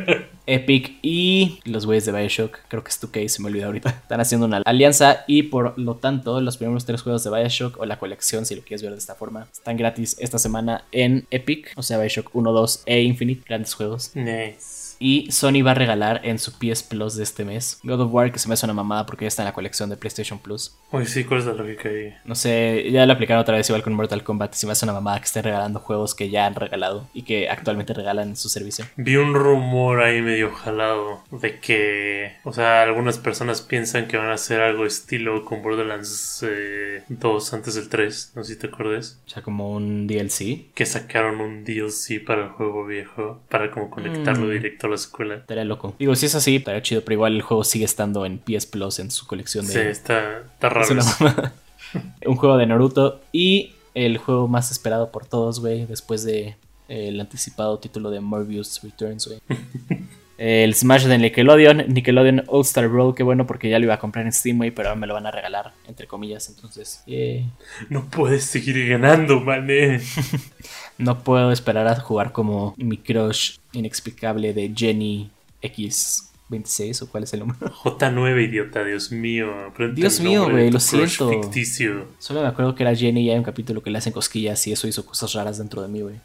Epic 0.48 0.98
y 1.02 1.60
los 1.66 1.86
güeyes 1.86 2.06
de 2.06 2.12
Bioshock, 2.12 2.60
creo 2.68 2.84
que 2.84 2.90
es 2.90 3.02
2K, 3.02 3.28
se 3.28 3.42
me 3.42 3.50
olvidó 3.50 3.68
ahorita, 3.68 3.90
están 3.90 4.20
haciendo 4.22 4.46
una 4.46 4.62
alianza 4.66 5.24
y 5.28 5.44
por 5.44 5.78
lo 5.78 5.96
tanto 5.96 6.40
los 6.42 6.58
primeros 6.58 6.86
tres 6.86 7.02
juegos 7.02 7.24
de 7.24 7.32
Bioshock 7.32 7.80
o 7.80 7.86
la 7.86 8.00
colección, 8.00 8.46
si 8.46 8.56
lo 8.56 8.62
quieres 8.62 8.82
ver 8.82 8.92
de 8.92 9.00
esta 9.00 9.16
forma, 9.16 9.48
están 9.52 9.78
gratis 9.78 10.16
esta 10.20 10.40
semana 10.40 10.84
en 10.92 11.28
Epic, 11.32 11.74
o 11.76 11.84
sea 11.84 11.98
Bioshock 11.98 12.34
1, 12.34 12.52
2 12.52 12.84
e 12.86 13.02
Infinite, 13.02 13.44
grandes 13.46 13.74
juegos. 13.74 14.12
nice. 14.16 14.85
Y 15.00 15.32
Sony 15.32 15.62
va 15.66 15.72
a 15.72 15.76
regalar 15.76 16.22
en 16.24 16.40
su 16.40 16.52
PS 16.58 16.84
Plus 16.84 17.16
de 17.16 17.24
este 17.24 17.44
mes 17.46 17.80
God 17.84 18.02
of 18.02 18.14
War, 18.14 18.32
que 18.32 18.40
se 18.40 18.48
me 18.48 18.54
hace 18.54 18.66
una 18.66 18.74
mamada 18.74 19.06
porque 19.06 19.26
ya 19.26 19.28
está 19.28 19.42
en 19.44 19.48
la 19.48 19.54
colección 19.54 19.90
de 19.90 19.98
PlayStation 19.98 20.40
Plus. 20.40 20.76
Oye, 20.92 21.06
sí, 21.06 21.24
¿cuál 21.24 21.42
es 21.42 21.46
la 21.46 21.54
lógica 21.54 21.90
ahí? 21.90 22.14
No 22.26 22.36
sé, 22.36 22.90
ya 22.92 23.06
lo 23.06 23.14
aplicaron 23.14 23.42
otra 23.42 23.56
vez 23.58 23.70
igual 23.70 23.84
con 23.84 23.94
Mortal 23.94 24.24
Kombat. 24.24 24.54
Se 24.54 24.66
me 24.66 24.72
hace 24.72 24.86
una 24.86 24.94
mamada 24.94 25.20
que 25.20 25.26
estén 25.26 25.44
regalando 25.44 25.80
juegos 25.80 26.16
que 26.16 26.30
ya 26.30 26.46
han 26.46 26.56
regalado 26.56 27.08
y 27.14 27.24
que 27.24 27.50
actualmente 27.50 27.94
regalan 27.94 28.30
en 28.30 28.36
su 28.36 28.50
servicio. 28.50 28.86
Vi 28.96 29.16
un 29.18 29.34
rumor 29.34 30.02
ahí 30.02 30.22
medio 30.22 30.52
jalado 30.54 31.22
de 31.32 31.60
que, 31.60 32.34
o 32.44 32.54
sea, 32.54 32.84
algunas 32.84 33.18
personas 33.18 33.62
piensan 33.62 34.08
que 34.08 34.18
van 34.18 34.30
a 34.30 34.34
hacer 34.36 34.62
algo 34.62 34.86
estilo 34.86 35.44
con 35.46 35.62
Borderlands 35.62 36.46
eh, 36.48 37.04
2 37.10 37.54
antes 37.54 37.76
del 37.76 37.90
3, 37.90 38.32
no 38.36 38.44
sé 38.44 38.54
si 38.54 38.60
te 38.60 38.68
acuerdas, 38.68 39.20
O 39.26 39.30
sea, 39.30 39.44
como 39.44 39.72
un 39.72 40.08
DLC. 40.08 40.72
que 40.74 40.86
sacaron 40.86 41.42
un 41.42 41.64
DLC 41.64 42.20
para 42.26 42.44
el 42.44 42.50
juego 42.50 42.86
viejo, 42.86 43.42
para 43.50 43.72
como 43.72 43.90
conectarlo 43.90 44.46
Mm. 44.48 44.52
directo 44.52 44.85
a 44.86 44.90
la. 44.90 45.36
Estaría 45.36 45.66
loco. 45.66 45.96
Digo, 46.00 46.16
si 46.16 46.26
es 46.26 46.36
así, 46.36 46.58
estaría 46.58 46.82
chido, 46.82 47.02
pero 47.02 47.14
igual 47.14 47.36
el 47.36 47.42
juego 47.42 47.64
sigue 47.64 47.86
estando 47.86 48.26
en 48.26 48.40
PS 48.40 48.66
Plus 48.68 49.00
en 49.00 49.12
su 49.12 49.26
colección 49.28 49.66
de. 49.68 49.74
Sí, 49.74 49.80
está, 49.80 50.40
está 50.40 50.68
Es 50.68 50.74
raro. 50.74 50.92
una 50.92 51.02
eso. 51.02 51.24
mamada. 51.24 51.54
un 52.26 52.36
juego 52.36 52.58
de 52.58 52.66
Naruto 52.68 53.22
y 53.32 53.74
el 53.94 54.18
juego 54.18 54.48
más 54.48 54.72
esperado 54.72 55.12
por 55.12 55.26
todos, 55.26 55.60
güey, 55.60 55.86
después 55.86 56.24
de 56.24 56.56
eh, 56.90 57.08
el 57.10 57.20
anticipado 57.20 57.80
título 57.80 58.10
de 58.12 58.20
Morbius 58.20 58.82
Returns, 58.84 59.28
güey. 59.28 59.40
El 60.38 60.76
Smash 60.76 61.06
de 61.06 61.18
Nickelodeon, 61.18 61.86
Nickelodeon 61.88 62.44
All 62.48 62.62
Star 62.62 62.90
Brawl, 62.90 63.16
qué 63.16 63.24
bueno 63.24 63.48
porque 63.48 63.70
ya 63.70 63.80
lo 63.80 63.86
iba 63.86 63.94
a 63.94 64.00
comprar 64.00 64.26
en 64.26 64.34
Steam, 64.34 64.58
güey, 64.58 64.72
pero 64.72 64.90
ahora 64.90 65.00
me 65.00 65.08
lo 65.08 65.14
van 65.14 65.26
a 65.26 65.32
regalar, 65.32 65.72
entre 65.88 66.08
comillas, 66.08 66.50
entonces 66.50 67.04
eh, 67.08 67.46
No 67.90 68.10
puedes 68.10 68.44
seguir 68.44 68.88
ganando, 68.90 69.40
mané. 69.40 70.02
no 70.98 71.24
puedo 71.24 71.52
esperar 71.52 71.88
a 71.88 71.96
jugar 72.00 72.34
como 72.34 72.74
mi 72.78 72.98
crush 72.98 73.58
inexplicable 73.72 74.54
de 74.54 74.74
Jenny 74.76 75.30
X26 75.62 77.04
o 77.04 77.08
cuál 77.08 77.24
es 77.24 77.34
el 77.34 77.40
número. 77.40 77.72
J9, 77.72 78.50
idiota, 78.50 78.84
Dios 78.84 79.14
mío. 79.14 79.68
aprende 79.68 80.02
Dios 80.02 80.20
mío, 80.20 80.50
güey, 80.50 80.70
lo 80.70 80.82
siento. 80.82 81.30
ficticio. 81.30 82.08
Solo 82.20 82.42
me 82.42 82.48
acuerdo 82.48 82.76
que 82.76 82.84
era 82.84 82.94
Jenny 82.94 83.22
y 83.22 83.30
hay 83.30 83.38
un 83.38 83.44
capítulo 83.44 83.82
que 83.82 83.90
le 83.90 84.00
hacen 84.00 84.12
cosquillas 84.12 84.68
y 84.68 84.74
eso 84.74 84.86
hizo 84.86 85.06
cosas 85.06 85.32
raras 85.32 85.58
dentro 85.58 85.82
de 85.82 85.88
mí, 85.88 86.02
güey. 86.02 86.16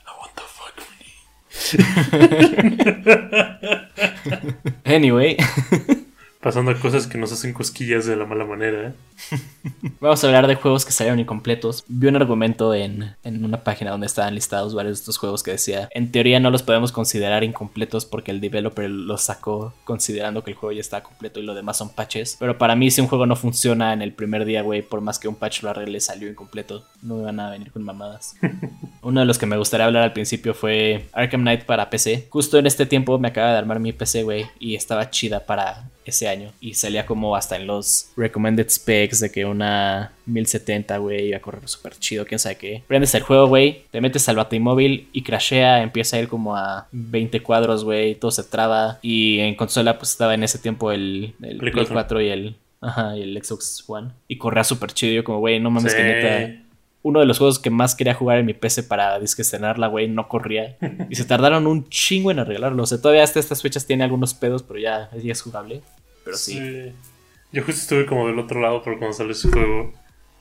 Anyway, 4.90 5.38
Pasando 6.40 6.74
cosas 6.80 7.06
que 7.06 7.18
nos 7.18 7.32
hacen 7.32 7.52
cosquillas 7.52 8.06
de 8.06 8.16
la 8.16 8.24
mala 8.24 8.46
manera. 8.46 8.88
¿eh? 8.88 8.92
vamos 10.00 10.24
a 10.24 10.26
hablar 10.26 10.46
de 10.46 10.54
juegos 10.54 10.86
que 10.86 10.92
salieron 10.92 11.20
incompletos. 11.20 11.84
Vi 11.86 12.06
un 12.06 12.16
argumento 12.16 12.72
en, 12.74 13.14
en 13.24 13.44
una 13.44 13.62
página 13.62 13.90
donde 13.90 14.06
estaban 14.06 14.34
listados 14.34 14.74
varios 14.74 14.98
de 14.98 15.00
estos 15.00 15.18
juegos 15.18 15.42
que 15.42 15.50
decía, 15.50 15.90
en 15.92 16.10
teoría 16.10 16.40
no 16.40 16.50
los 16.50 16.62
podemos 16.62 16.92
considerar 16.92 17.44
incompletos 17.44 18.06
porque 18.06 18.30
el 18.30 18.40
developer 18.40 18.88
los 18.88 19.20
sacó 19.20 19.74
considerando 19.84 20.42
que 20.42 20.52
el 20.52 20.56
juego 20.56 20.72
ya 20.72 20.80
está 20.80 21.02
completo 21.02 21.40
y 21.40 21.42
lo 21.42 21.54
demás 21.54 21.76
son 21.76 21.90
patches. 21.90 22.36
Pero 22.40 22.56
para 22.56 22.74
mí 22.74 22.90
si 22.90 23.02
un 23.02 23.08
juego 23.08 23.26
no 23.26 23.36
funciona 23.36 23.92
en 23.92 24.00
el 24.00 24.14
primer 24.14 24.46
día, 24.46 24.62
güey, 24.62 24.80
por 24.80 25.02
más 25.02 25.18
que 25.18 25.28
un 25.28 25.34
patch 25.34 25.62
lo 25.62 25.68
arregle, 25.68 26.00
salió 26.00 26.28
incompleto. 26.28 26.84
No 27.02 27.16
me 27.16 27.24
van 27.24 27.40
a 27.40 27.50
venir 27.50 27.70
con 27.70 27.82
mamadas. 27.82 28.36
Uno 29.02 29.20
de 29.20 29.26
los 29.26 29.38
que 29.38 29.46
me 29.46 29.58
gustaría 29.58 29.84
hablar 29.86 30.04
al 30.04 30.14
principio 30.14 30.54
fue 30.54 31.06
Arkham 31.12 31.42
Knight 31.42 31.64
para 31.64 31.90
PC. 31.90 32.28
Justo 32.30 32.58
en 32.58 32.66
este 32.66 32.86
tiempo 32.86 33.18
me 33.18 33.28
acaba 33.28 33.52
de 33.52 33.58
armar 33.58 33.78
mi 33.78 33.92
PC, 33.92 34.22
güey, 34.22 34.46
y 34.58 34.74
estaba 34.74 35.10
chida 35.10 35.44
para 35.44 35.90
ese 36.04 36.28
año. 36.28 36.52
Y 36.60 36.74
salía 36.74 37.06
como 37.06 37.36
hasta 37.36 37.56
en 37.56 37.66
los 37.66 38.10
recommended 38.16 38.68
specs 38.70 39.20
de 39.20 39.30
que 39.30 39.44
una 39.44 40.12
1070, 40.26 40.96
güey, 40.98 41.28
iba 41.28 41.36
a 41.36 41.40
correr 41.40 41.68
súper 41.68 41.96
chido, 41.96 42.24
quién 42.26 42.38
sabe 42.38 42.56
qué. 42.56 42.82
Prendes 42.86 43.14
el 43.14 43.22
juego, 43.22 43.46
güey, 43.48 43.84
te 43.90 44.00
metes 44.00 44.28
al 44.28 44.36
batimóvil 44.36 45.08
y 45.12 45.22
crashea, 45.22 45.82
empieza 45.82 46.16
a 46.16 46.20
ir 46.20 46.28
como 46.28 46.56
a 46.56 46.88
20 46.92 47.42
cuadros, 47.42 47.84
güey, 47.84 48.14
todo 48.14 48.30
se 48.30 48.44
traba. 48.44 48.98
Y 49.02 49.40
en 49.40 49.54
consola, 49.54 49.98
pues 49.98 50.10
estaba 50.12 50.34
en 50.34 50.42
ese 50.44 50.58
tiempo 50.58 50.92
el, 50.92 51.34
el 51.42 51.58
Play 51.58 51.72
Play 51.72 51.86
4. 51.86 51.94
4 51.94 52.20
y 52.22 52.28
el. 52.28 52.56
Ajá, 52.82 53.16
y 53.16 53.22
el 53.22 53.44
Xbox 53.44 53.84
One. 53.86 54.10
Y 54.26 54.38
corría 54.38 54.64
súper 54.64 54.92
chido. 54.92 55.12
Yo 55.12 55.22
como, 55.24 55.38
güey, 55.40 55.60
no 55.60 55.70
mames 55.70 55.92
Sí. 55.92 55.98
que 55.98 56.04
neta 56.04 56.62
uno 57.02 57.20
de 57.20 57.26
los 57.26 57.38
juegos 57.38 57.58
que 57.58 57.70
más 57.70 57.94
quería 57.94 58.14
jugar 58.14 58.38
en 58.38 58.46
mi 58.46 58.52
PC 58.54 58.82
para 58.82 59.18
disque 59.18 59.42
estrenarla, 59.42 59.86
güey, 59.86 60.08
no 60.08 60.28
corría. 60.28 60.76
Y 61.08 61.14
se 61.14 61.24
tardaron 61.24 61.66
un 61.66 61.88
chingo 61.88 62.30
en 62.30 62.38
arreglarlo. 62.40 62.82
O 62.82 62.86
sea, 62.86 63.00
todavía 63.00 63.22
hasta 63.24 63.40
estas 63.40 63.62
fechas 63.62 63.86
tiene 63.86 64.04
algunos 64.04 64.34
pedos, 64.34 64.62
pero 64.62 64.78
ya, 64.80 65.08
ya 65.16 65.32
es 65.32 65.40
jugable. 65.40 65.80
Pero 66.24 66.36
sí. 66.36 66.52
Sí. 66.58 66.92
Yo 67.52 67.62
justo 67.64 67.80
estuve 67.80 68.06
como 68.06 68.26
del 68.28 68.38
otro 68.38 68.60
lado, 68.60 68.82
pero 68.84 68.98
cuando 68.98 69.16
salió 69.16 69.32
ese 69.32 69.48
juego, 69.48 69.92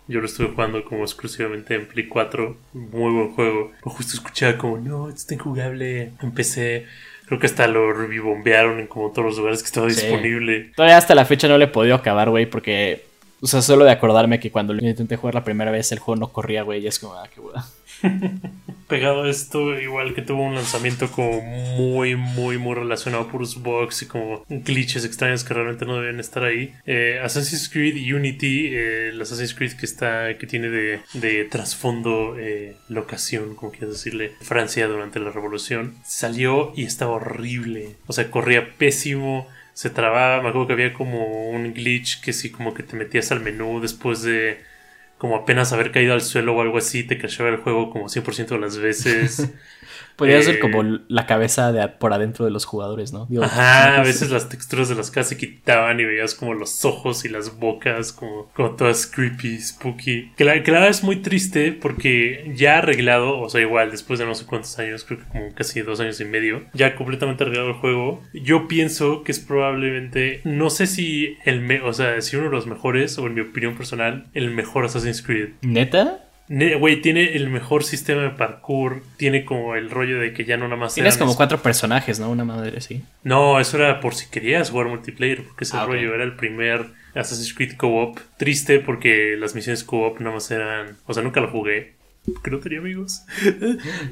yo 0.08 0.20
lo 0.20 0.26
estuve 0.26 0.50
jugando 0.50 0.84
como 0.84 1.04
exclusivamente 1.04 1.76
en 1.76 1.88
Play 1.88 2.08
4. 2.08 2.58
Muy 2.74 3.14
buen 3.14 3.32
juego. 3.34 3.72
Pero 3.82 3.92
justo 3.96 4.14
escuchaba 4.16 4.58
como, 4.58 4.78
no, 4.78 5.08
esto 5.08 5.20
está 5.22 5.34
injugable. 5.36 6.12
Empecé. 6.22 6.86
Creo 7.26 7.40
que 7.40 7.46
hasta 7.46 7.68
lo 7.68 7.94
revivombearon 7.94 8.80
en 8.80 8.88
como 8.88 9.12
todos 9.12 9.26
los 9.28 9.38
lugares 9.38 9.62
que 9.62 9.68
estaba 9.68 9.90
Sí. 9.90 10.02
disponible. 10.02 10.72
Todavía 10.76 10.98
hasta 10.98 11.16
la 11.16 11.26
fecha 11.26 11.48
no 11.48 11.58
le 11.58 11.66
he 11.66 11.70
podido 11.70 11.96
acabar, 11.96 12.30
güey, 12.30 12.48
porque. 12.48 13.06
O 13.42 13.48
sea, 13.48 13.62
solo 13.62 13.86
de 13.86 13.92
acordarme 13.92 14.40
que 14.40 14.52
cuando 14.52 14.74
intenté 14.74 15.16
jugar 15.16 15.36
la 15.36 15.44
primera 15.44 15.72
vez 15.72 15.92
el 15.92 16.00
juego 16.00 16.20
no 16.20 16.30
corría, 16.30 16.64
güey, 16.64 16.84
y 16.84 16.88
es 16.88 17.00
como, 17.00 17.14
ah, 17.14 17.28
qué 17.34 17.40
hueá. 17.40 17.66
Pegado 18.88 19.24
a 19.24 19.30
esto, 19.30 19.80
igual 19.80 20.16
que 20.16 20.24
tuvo 20.24 20.42
un 20.42 20.56
lanzamiento 20.56 21.12
como 21.12 21.42
muy, 21.42 22.16
muy, 22.16 22.58
muy 22.58 22.74
relacionado 22.74 23.28
por 23.28 23.42
los 23.42 23.62
bugs 23.62 24.02
y 24.02 24.08
como 24.08 24.44
glitches 24.50 25.06
extraños 25.06 25.44
que 25.44 25.54
realmente 25.54 25.86
no 25.86 26.02
deben 26.02 26.20
estar 26.20 26.44
ahí. 26.44 26.74
Eh, 26.88 27.20
Assassin's 27.24 27.70
Creed 27.70 27.96
Unity, 28.16 28.68
eh, 28.68 29.10
el 29.10 29.22
Assassin's 29.22 29.54
Creed 29.54 29.74
que 29.74 29.86
está, 29.86 30.36
que 30.38 30.48
tiene 30.48 30.70
de, 30.70 31.02
de 31.14 31.44
trasfondo 31.46 32.36
eh, 32.40 32.78
locación, 32.88 33.56
como 33.56 33.72
quieras 33.72 33.92
decirle, 33.92 34.32
Francia 34.42 34.88
durante 34.88 35.20
la 35.20 35.30
revolución, 35.30 35.96
salió 36.04 36.74
y 36.76 36.86
estaba 36.86 37.12
horrible. 37.12 37.96
O 38.08 38.14
sea, 38.14 38.32
corría 38.32 38.76
pésimo. 38.78 39.48
Se 39.80 39.90
trababa. 39.90 40.42
Me 40.44 40.50
acuerdo 40.50 40.68
que 40.68 40.74
había 40.74 40.92
como 40.94 41.50
un 41.52 41.74
glitch 41.74 42.20
que 42.20 42.34
sí, 42.34 42.52
como 42.52 42.74
que 42.74 42.84
te 42.84 42.98
metías 42.98 43.32
al 43.32 43.40
menú 43.40 43.80
después 43.80 44.24
de 44.24 44.62
como 45.18 45.38
apenas 45.38 45.72
haber 45.72 45.94
caído 45.94 46.14
al 46.14 46.22
suelo 46.22 46.54
o 46.54 46.62
algo 46.62 46.78
así, 46.78 47.06
te 47.06 47.18
crashaba 47.18 47.48
el 47.48 47.58
juego 47.58 47.90
como 47.90 48.10
100% 48.10 48.56
de 48.56 48.60
las 48.60 48.78
veces. 48.78 49.50
Podría 50.20 50.42
ser 50.44 50.56
Eh, 50.56 50.60
como 50.60 50.84
la 51.08 51.26
cabeza 51.26 51.72
de 51.72 51.88
por 51.88 52.14
adentro 52.14 52.46
de 52.46 52.52
los 52.52 52.66
jugadores, 52.66 53.14
¿no? 53.14 53.26
Digo, 53.30 53.44
Ajá, 53.44 53.96
a 53.96 54.04
veces 54.04 54.30
las 54.30 54.50
texturas 54.50 54.90
de 54.90 54.96
las 54.96 55.10
casas 55.10 55.30
se 55.30 55.38
quitaban 55.38 56.00
y 56.00 56.06
veías 56.06 56.36
como 56.36 56.54
los 56.54 56.86
ojos 56.86 57.26
y 57.26 57.30
las 57.30 57.58
bocas, 57.58 58.12
como, 58.12 58.52
como 58.54 58.76
todas 58.76 59.08
creepy, 59.08 59.58
spooky. 59.60 60.32
Que 60.36 60.44
la, 60.44 60.62
que 60.62 60.72
la 60.72 60.80
verdad 60.80 60.92
es 60.92 61.04
muy 61.04 61.18
triste 61.18 61.72
porque 61.72 62.52
ya 62.56 62.78
arreglado, 62.80 63.40
o 63.40 63.50
sea, 63.50 63.62
igual 63.62 63.92
después 63.92 64.20
de 64.20 64.26
no 64.26 64.36
sé 64.36 64.46
cuántos 64.46 64.78
años, 64.78 65.04
creo 65.06 65.20
que 65.20 65.26
como 65.26 65.54
casi 65.56 65.82
dos 65.82 66.00
años 66.00 66.20
y 66.20 66.26
medio, 66.26 66.66
ya 66.74 66.96
completamente 66.96 67.44
arreglado 67.44 67.70
el 67.70 67.76
juego. 67.76 68.22
Yo 68.34 68.68
pienso 68.68 69.24
que 69.24 69.32
es 69.32 69.40
probablemente, 69.40 70.42
no 70.44 70.70
sé 70.70 70.86
si 70.86 71.38
el, 71.46 71.62
me, 71.62 71.82
o 71.82 71.94
sea, 71.94 72.20
si 72.22 72.36
uno 72.36 72.46
de 72.50 72.56
los 72.56 72.68
mejores, 72.68 73.18
o 73.18 73.28
en 73.28 73.36
mi 73.36 73.42
opinión 73.42 73.76
personal, 73.76 74.28
el 74.34 74.52
mejor 74.52 74.86
Assassin's 74.86 75.22
Creed. 75.22 75.50
¿Neta? 75.62 76.26
Güey, 76.50 77.02
tiene 77.02 77.36
el 77.36 77.48
mejor 77.50 77.84
sistema 77.84 78.24
de 78.24 78.32
parkour, 78.32 79.04
tiene 79.18 79.46
como 79.46 79.76
el 79.76 79.92
rollo 79.92 80.20
de 80.20 80.34
que 80.34 80.46
ya 80.46 80.58
no 80.58 80.66
nada 80.68 80.78
más 80.82 80.96
Tienes 80.96 81.16
como 81.18 81.36
cuatro 81.36 81.62
personajes, 81.62 82.20
¿no? 82.20 82.30
Una 82.32 82.44
madre, 82.44 82.82
sí. 82.82 83.04
no, 83.24 83.60
eso 83.60 83.78
era 83.78 84.00
por 84.02 84.16
si 84.16 84.30
querías 84.32 84.72
jugar 84.72 84.88
multiplayer, 84.88 85.44
porque 85.44 85.64
ese 85.66 85.78
Ah, 85.78 85.86
rollo 85.86 86.16
era 86.16 86.24
el 86.24 86.36
primer 86.36 86.88
Assassin's 87.14 87.54
Creed 87.54 87.76
Co-op. 87.78 88.18
Triste 88.38 88.80
porque 88.80 89.36
las 89.38 89.54
misiones 89.54 89.84
Co-op 89.84 90.20
nada 90.22 90.34
más 90.36 90.50
eran. 90.50 90.98
O 91.06 91.14
sea, 91.14 91.22
nunca 91.22 91.40
lo 91.40 91.50
jugué. 91.52 91.94
Porque 92.34 92.52
no 92.52 92.60
tenía 92.60 92.80
amigos. 92.80 93.26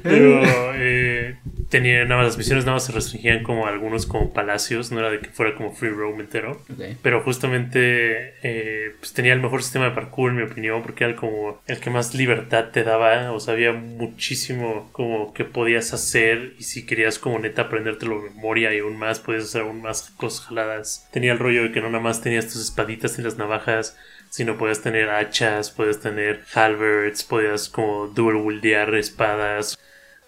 Pero 0.02 0.42
eh, 0.74 1.36
tenía 1.68 2.04
nada 2.04 2.16
más, 2.16 2.26
las 2.26 2.38
misiones 2.38 2.64
nada 2.64 2.76
más 2.76 2.86
se 2.86 2.92
restringían 2.92 3.42
como 3.42 3.66
a 3.66 3.70
algunos 3.70 4.06
como 4.06 4.32
palacios, 4.32 4.90
no 4.92 5.00
era 5.00 5.10
de 5.10 5.20
que 5.20 5.30
fuera 5.30 5.54
como 5.54 5.72
free 5.72 5.90
roam 5.90 6.20
entero. 6.20 6.60
Pero 7.02 7.22
justamente 7.22 8.34
eh, 8.42 8.94
pues 8.98 9.12
tenía 9.12 9.32
el 9.32 9.40
mejor 9.40 9.62
sistema 9.62 9.86
de 9.86 9.92
parkour, 9.92 10.30
en 10.30 10.36
mi 10.36 10.42
opinión, 10.42 10.82
porque 10.82 11.04
era 11.04 11.16
como 11.16 11.60
el 11.66 11.80
que 11.80 11.90
más 11.90 12.14
libertad 12.14 12.70
te 12.72 12.84
daba. 12.84 13.32
O 13.32 13.40
sea, 13.40 13.54
había 13.54 13.72
muchísimo 13.72 14.88
como 14.92 15.32
que 15.32 15.44
podías 15.44 15.92
hacer. 15.92 16.54
Y 16.58 16.64
si 16.64 16.86
querías 16.86 17.18
como 17.18 17.38
neta 17.38 17.62
aprendértelo 17.62 18.22
de 18.22 18.30
memoria 18.30 18.74
y 18.74 18.80
aún 18.80 18.96
más, 18.96 19.20
podías 19.20 19.44
hacer 19.44 19.62
aún 19.62 19.82
más 19.82 20.10
cosas 20.16 20.46
jaladas. 20.46 21.08
Tenía 21.12 21.32
el 21.32 21.38
rollo 21.38 21.62
de 21.64 21.72
que 21.72 21.80
no 21.80 21.88
nada 21.88 22.02
más 22.02 22.22
tenías 22.22 22.46
tus 22.46 22.62
espaditas 22.62 23.18
y 23.18 23.22
las 23.22 23.38
navajas, 23.38 23.96
sino 24.30 24.56
podías 24.58 24.80
tener 24.82 25.08
hachas, 25.10 25.70
podías 25.70 26.00
tener 26.00 26.44
halberds, 26.54 27.24
podías 27.24 27.68
como 27.68 28.08
dual 28.08 28.36
wildear 28.36 28.94
espadas. 28.94 29.78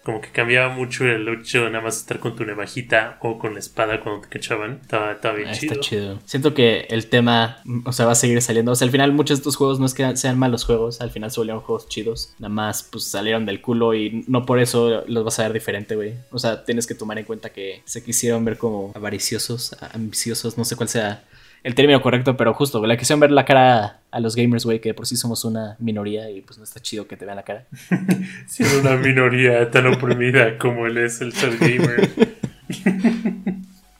Como 0.03 0.19
que 0.19 0.29
cambiaba 0.31 0.73
mucho 0.73 1.05
el 1.05 1.27
hecho 1.29 1.63
de 1.65 1.69
nada 1.69 1.83
más 1.83 1.97
estar 1.97 2.17
con 2.17 2.35
tu 2.35 2.43
navajita 2.43 3.19
o 3.21 3.37
con 3.37 3.53
la 3.53 3.59
espada 3.59 3.99
cuando 4.01 4.21
te 4.21 4.29
cachaban. 4.29 4.79
Estaba, 4.81 5.11
estaba 5.11 5.35
bien 5.35 5.49
Ah, 5.49 5.53
chido. 5.53 5.73
Está 5.73 5.85
chido. 5.87 6.19
Siento 6.25 6.55
que 6.55 6.87
el 6.89 7.05
tema, 7.05 7.59
mm, 7.65 7.87
o 7.87 7.93
sea, 7.93 8.07
va 8.07 8.13
a 8.13 8.15
seguir 8.15 8.41
saliendo. 8.41 8.71
O 8.71 8.75
sea, 8.75 8.85
al 8.85 8.91
final 8.91 9.11
muchos 9.13 9.37
de 9.37 9.41
estos 9.41 9.57
juegos 9.57 9.79
no 9.79 9.85
es 9.85 9.93
que 9.93 10.17
sean 10.17 10.39
malos 10.39 10.65
juegos, 10.65 11.01
al 11.01 11.11
final 11.11 11.29
se 11.29 11.39
volvieron 11.39 11.61
juegos 11.61 11.87
chidos. 11.87 12.33
Nada 12.39 12.49
más, 12.51 12.81
pues 12.81 13.03
salieron 13.11 13.45
del 13.45 13.61
culo 13.61 13.93
y 13.93 14.25
no 14.27 14.43
por 14.43 14.57
eso 14.59 15.03
los 15.05 15.23
vas 15.23 15.37
a 15.37 15.43
ver 15.43 15.53
diferente, 15.53 15.95
güey. 15.95 16.15
O 16.31 16.39
sea, 16.39 16.65
tienes 16.65 16.87
que 16.87 16.95
tomar 16.95 17.19
en 17.19 17.25
cuenta 17.25 17.51
que 17.51 17.83
se 17.85 18.03
quisieron 18.03 18.43
ver 18.43 18.57
como 18.57 18.91
avariciosos, 18.95 19.75
ambiciosos, 19.93 20.57
no 20.57 20.65
sé 20.65 20.75
cuál 20.75 20.89
sea 20.89 21.23
el 21.63 21.75
término 21.75 22.01
correcto, 22.01 22.35
pero 22.37 22.53
justo, 22.53 22.79
güey, 22.79 22.89
le 22.89 22.97
quisieron 22.97 23.19
ver 23.19 23.31
la 23.31 23.45
cara 23.45 23.99
a 24.09 24.19
los 24.19 24.35
gamers, 24.35 24.65
güey, 24.65 24.79
que 24.79 24.89
de 24.89 24.93
por 24.93 25.05
sí 25.05 25.15
somos 25.15 25.45
una 25.45 25.75
minoría 25.79 26.29
y 26.29 26.41
pues 26.41 26.57
no 26.57 26.63
está 26.63 26.79
chido 26.79 27.07
que 27.07 27.17
te 27.17 27.25
vean 27.25 27.37
la 27.37 27.43
cara. 27.43 27.65
Siendo 28.47 28.79
una 28.79 28.97
minoría 28.97 29.69
tan 29.69 29.87
oprimida 29.87 30.57
como 30.57 30.87
él 30.87 30.97
es 30.97 31.21
el 31.21 31.33
ser 31.33 31.57
gamer. 31.57 32.09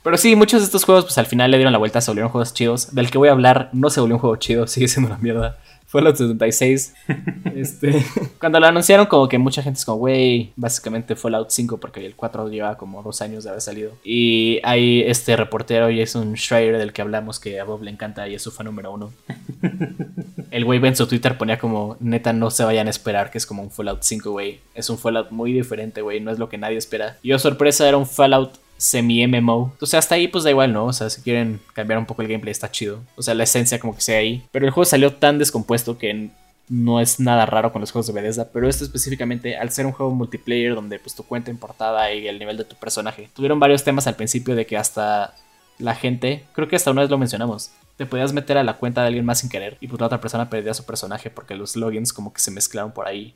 Pero 0.02 0.16
sí, 0.16 0.34
muchos 0.34 0.60
de 0.60 0.64
estos 0.64 0.84
juegos, 0.84 1.04
pues 1.04 1.18
al 1.18 1.26
final 1.26 1.50
le 1.50 1.58
dieron 1.58 1.72
la 1.72 1.78
vuelta, 1.78 2.00
se 2.00 2.10
volvieron 2.10 2.30
juegos 2.30 2.52
chidos. 2.52 2.94
Del 2.94 3.10
que 3.10 3.18
voy 3.18 3.28
a 3.28 3.32
hablar 3.32 3.70
no 3.72 3.88
se 3.88 4.00
volvió 4.00 4.16
un 4.16 4.20
juego 4.20 4.36
chido, 4.36 4.66
sigue 4.66 4.88
siendo 4.88 5.10
una 5.10 5.18
mierda. 5.18 5.58
Fallout 5.92 6.16
76. 6.16 6.94
este, 7.54 8.04
cuando 8.40 8.58
lo 8.58 8.66
anunciaron, 8.66 9.04
como 9.06 9.28
que 9.28 9.36
mucha 9.36 9.62
gente 9.62 9.78
es 9.78 9.84
como, 9.84 9.98
güey, 9.98 10.52
básicamente 10.56 11.14
Fallout 11.14 11.50
5, 11.50 11.78
porque 11.78 12.04
el 12.04 12.16
4 12.16 12.48
lleva 12.48 12.78
como 12.78 13.02
dos 13.02 13.20
años 13.20 13.44
de 13.44 13.50
haber 13.50 13.60
salido. 13.60 13.92
Y 14.02 14.58
hay 14.64 15.02
este 15.02 15.36
reportero, 15.36 15.88
Jason 15.94 16.34
Schreier, 16.34 16.78
del 16.78 16.94
que 16.94 17.02
hablamos, 17.02 17.38
que 17.38 17.60
a 17.60 17.64
Bob 17.64 17.82
le 17.82 17.90
encanta 17.90 18.26
y 18.26 18.34
es 18.34 18.42
su 18.42 18.50
fan 18.50 18.66
número 18.66 18.90
uno. 18.90 19.12
El 20.50 20.64
güey 20.64 20.84
en 20.84 20.96
su 20.96 21.06
Twitter 21.06 21.38
ponía 21.38 21.58
como, 21.58 21.96
neta, 22.00 22.32
no 22.32 22.50
se 22.50 22.64
vayan 22.64 22.86
a 22.86 22.90
esperar 22.90 23.30
que 23.30 23.38
es 23.38 23.46
como 23.46 23.62
un 23.62 23.70
Fallout 23.70 24.02
5, 24.02 24.30
güey. 24.30 24.60
Es 24.74 24.88
un 24.90 24.98
Fallout 24.98 25.30
muy 25.30 25.52
diferente, 25.52 26.00
güey, 26.00 26.20
no 26.20 26.30
es 26.30 26.38
lo 26.38 26.48
que 26.48 26.58
nadie 26.58 26.78
espera. 26.78 27.18
Y 27.22 27.32
oh, 27.32 27.38
sorpresa, 27.38 27.86
era 27.86 27.96
un 27.98 28.06
Fallout 28.06 28.52
semi-MMO. 28.82 29.76
O 29.80 29.86
sea, 29.86 30.00
hasta 30.00 30.16
ahí 30.16 30.28
pues 30.28 30.44
da 30.44 30.50
igual, 30.50 30.72
¿no? 30.72 30.86
O 30.86 30.92
sea, 30.92 31.08
si 31.08 31.22
quieren 31.22 31.60
cambiar 31.72 31.98
un 31.98 32.06
poco 32.06 32.22
el 32.22 32.28
gameplay 32.28 32.50
está 32.50 32.70
chido. 32.70 33.00
O 33.16 33.22
sea, 33.22 33.34
la 33.34 33.44
esencia 33.44 33.78
como 33.78 33.94
que 33.94 34.00
sea 34.00 34.18
ahí. 34.18 34.44
Pero 34.50 34.66
el 34.66 34.72
juego 34.72 34.84
salió 34.84 35.14
tan 35.14 35.38
descompuesto 35.38 35.98
que 35.98 36.30
no 36.68 37.00
es 37.00 37.20
nada 37.20 37.46
raro 37.46 37.72
con 37.72 37.80
los 37.80 37.92
juegos 37.92 38.08
de 38.08 38.12
Bethesda. 38.12 38.48
Pero 38.52 38.68
este 38.68 38.84
específicamente, 38.84 39.56
al 39.56 39.70
ser 39.70 39.86
un 39.86 39.92
juego 39.92 40.12
multiplayer 40.12 40.74
donde 40.74 40.98
pues 40.98 41.14
tu 41.14 41.22
cuenta 41.22 41.50
importada 41.50 42.12
y 42.12 42.26
el 42.26 42.38
nivel 42.38 42.56
de 42.56 42.64
tu 42.64 42.76
personaje. 42.76 43.30
Tuvieron 43.34 43.60
varios 43.60 43.84
temas 43.84 44.06
al 44.06 44.16
principio 44.16 44.56
de 44.56 44.66
que 44.66 44.76
hasta 44.76 45.34
la 45.78 45.94
gente, 45.94 46.44
creo 46.52 46.68
que 46.68 46.76
hasta 46.76 46.90
una 46.90 47.02
vez 47.02 47.10
lo 47.10 47.18
mencionamos. 47.18 47.70
Te 47.96 48.06
podías 48.06 48.32
meter 48.32 48.58
a 48.58 48.64
la 48.64 48.78
cuenta 48.78 49.02
de 49.02 49.08
alguien 49.08 49.24
más 49.24 49.40
sin 49.40 49.50
querer 49.50 49.76
y 49.80 49.86
pues 49.86 50.00
la 50.00 50.06
otra 50.06 50.20
persona 50.20 50.50
perdía 50.50 50.74
su 50.74 50.84
personaje 50.84 51.30
porque 51.30 51.54
los 51.54 51.76
logins 51.76 52.12
como 52.12 52.32
que 52.32 52.40
se 52.40 52.50
mezclaron 52.50 52.92
por 52.92 53.06
ahí. 53.06 53.34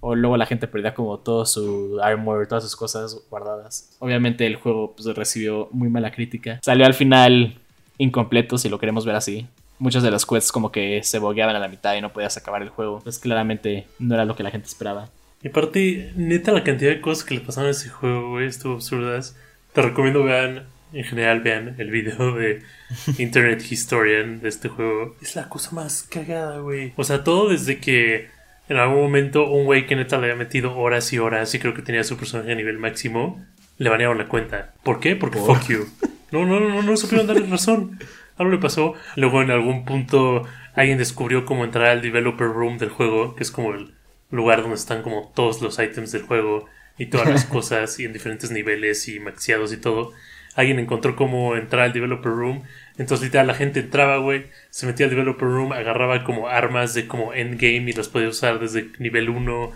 O 0.00 0.14
luego 0.14 0.36
la 0.36 0.46
gente 0.46 0.68
perdía 0.68 0.94
como 0.94 1.18
todo 1.18 1.44
su 1.44 1.98
armor, 2.02 2.46
todas 2.46 2.64
sus 2.64 2.76
cosas 2.76 3.16
guardadas. 3.30 3.96
Obviamente 3.98 4.46
el 4.46 4.56
juego 4.56 4.94
pues, 4.94 5.14
recibió 5.16 5.68
muy 5.72 5.88
mala 5.88 6.12
crítica. 6.12 6.60
Salió 6.62 6.86
al 6.86 6.94
final 6.94 7.58
incompleto, 7.98 8.58
si 8.58 8.68
lo 8.68 8.78
queremos 8.78 9.04
ver 9.04 9.16
así. 9.16 9.46
Muchos 9.80 10.02
de 10.02 10.10
los 10.10 10.26
quests 10.26 10.52
como 10.52 10.72
que 10.72 11.02
se 11.02 11.18
bogueaban 11.18 11.54
a 11.54 11.60
la 11.60 11.68
mitad 11.68 11.94
y 11.94 12.00
no 12.00 12.12
podías 12.12 12.36
acabar 12.36 12.62
el 12.62 12.68
juego. 12.68 13.00
Pues 13.02 13.18
claramente 13.18 13.86
no 13.98 14.14
era 14.14 14.24
lo 14.24 14.36
que 14.36 14.42
la 14.42 14.50
gente 14.50 14.66
esperaba. 14.66 15.08
Y 15.42 15.48
aparte, 15.48 16.12
neta, 16.16 16.52
la 16.52 16.64
cantidad 16.64 16.90
de 16.90 17.00
cosas 17.00 17.24
que 17.24 17.34
le 17.34 17.40
pasaron 17.40 17.68
a 17.68 17.70
ese 17.70 17.88
juego, 17.88 18.30
güey, 18.30 18.46
estuvo 18.46 18.74
absurdas. 18.74 19.36
Te 19.72 19.82
recomiendo 19.82 20.24
vean, 20.24 20.66
en 20.92 21.04
general 21.04 21.40
vean 21.40 21.76
el 21.78 21.90
video 21.90 22.34
de 22.34 22.62
Internet 23.18 23.64
Historian 23.70 24.40
de 24.40 24.48
este 24.48 24.68
juego. 24.68 25.14
Es 25.22 25.36
la 25.36 25.48
cosa 25.48 25.70
más 25.72 26.02
cagada, 26.02 26.58
güey. 26.58 26.92
O 26.96 27.04
sea, 27.04 27.22
todo 27.22 27.50
desde 27.50 27.78
que 27.78 28.30
en 28.68 28.76
algún 28.76 28.98
momento 29.00 29.48
un 29.50 29.64
güey 29.64 29.86
que 29.86 29.96
neta 29.96 30.18
le 30.18 30.24
había 30.24 30.36
metido 30.36 30.76
horas 30.76 31.12
y 31.12 31.18
horas 31.18 31.54
y 31.54 31.58
creo 31.58 31.74
que 31.74 31.82
tenía 31.82 32.04
su 32.04 32.16
personaje 32.16 32.52
a 32.52 32.54
nivel 32.54 32.78
máximo, 32.78 33.44
le 33.78 33.90
banearon 33.90 34.18
la 34.18 34.26
cuenta. 34.28 34.74
¿Por 34.82 35.00
qué? 35.00 35.16
Porque 35.16 35.38
Por- 35.38 35.56
fuck 35.58 35.68
you. 35.68 35.86
No, 36.30 36.44
no, 36.44 36.60
no, 36.60 36.68
no, 36.68 36.82
no 36.82 36.96
supieron 36.96 37.26
darle 37.26 37.46
razón. 37.46 37.98
Algo 38.36 38.52
le 38.52 38.58
pasó. 38.58 38.94
Luego 39.16 39.42
en 39.42 39.50
algún 39.50 39.84
punto 39.84 40.44
alguien 40.74 40.98
descubrió 40.98 41.44
cómo 41.44 41.64
entrar 41.64 41.86
al 41.86 42.02
developer 42.02 42.46
room 42.48 42.78
del 42.78 42.90
juego, 42.90 43.34
que 43.34 43.42
es 43.42 43.50
como 43.50 43.72
el 43.74 43.94
lugar 44.30 44.60
donde 44.62 44.76
están 44.76 45.02
como 45.02 45.32
todos 45.34 45.62
los 45.62 45.78
ítems 45.78 46.12
del 46.12 46.22
juego 46.22 46.66
y 46.98 47.06
todas 47.06 47.28
las 47.28 47.44
cosas 47.46 47.98
y 47.98 48.04
en 48.04 48.12
diferentes 48.12 48.50
niveles 48.50 49.08
y 49.08 49.20
maxiados 49.20 49.72
y 49.72 49.78
todo. 49.78 50.12
Alguien 50.58 50.78
encontró 50.78 51.14
cómo 51.14 51.56
entrar 51.56 51.84
al 51.84 51.92
developer 51.92 52.32
room. 52.32 52.62
Entonces 52.96 53.26
literal 53.26 53.46
la 53.46 53.54
gente 53.54 53.80
entraba, 53.80 54.18
güey, 54.18 54.46
se 54.70 54.86
metía 54.86 55.06
al 55.06 55.10
developer 55.10 55.48
room, 55.48 55.72
agarraba 55.72 56.24
como 56.24 56.48
armas 56.48 56.94
de 56.94 57.06
como 57.06 57.32
endgame 57.32 57.90
y 57.90 57.92
las 57.92 58.08
podía 58.08 58.28
usar 58.28 58.58
desde 58.58 58.88
nivel 58.98 59.30
1. 59.30 59.72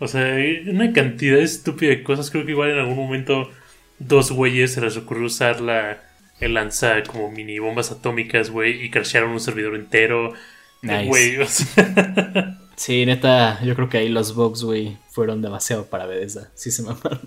O 0.00 0.06
sea, 0.06 0.36
una 0.66 0.92
cantidad 0.92 1.38
estúpida 1.38 1.90
de 1.90 2.02
cosas. 2.02 2.30
Creo 2.30 2.44
que 2.44 2.52
igual 2.52 2.70
en 2.70 2.78
algún 2.78 2.96
momento 2.96 3.50
dos 3.98 4.30
güeyes 4.30 4.74
se 4.74 4.80
les 4.80 4.96
ocurrió 4.96 5.26
usar 5.26 5.60
la 5.60 6.02
el 6.40 6.54
lanza 6.54 7.02
como 7.02 7.32
mini 7.32 7.58
bombas 7.58 7.90
atómicas, 7.90 8.50
güey, 8.50 8.84
y 8.84 8.90
crashearon 8.90 9.30
un 9.30 9.40
servidor 9.40 9.74
entero. 9.74 10.34
Nice. 10.82 11.40
O 11.40 11.46
sea, 11.46 12.58
Sí, 12.76 13.04
neta, 13.06 13.60
yo 13.64 13.74
creo 13.74 13.88
que 13.88 13.98
ahí 13.98 14.08
los 14.08 14.36
bugs, 14.36 14.62
güey, 14.62 14.96
fueron 15.10 15.42
demasiado 15.42 15.86
para 15.86 16.06
Bethesda. 16.06 16.48
Sí 16.54 16.70
se 16.70 16.82
mamaron. 16.82 17.18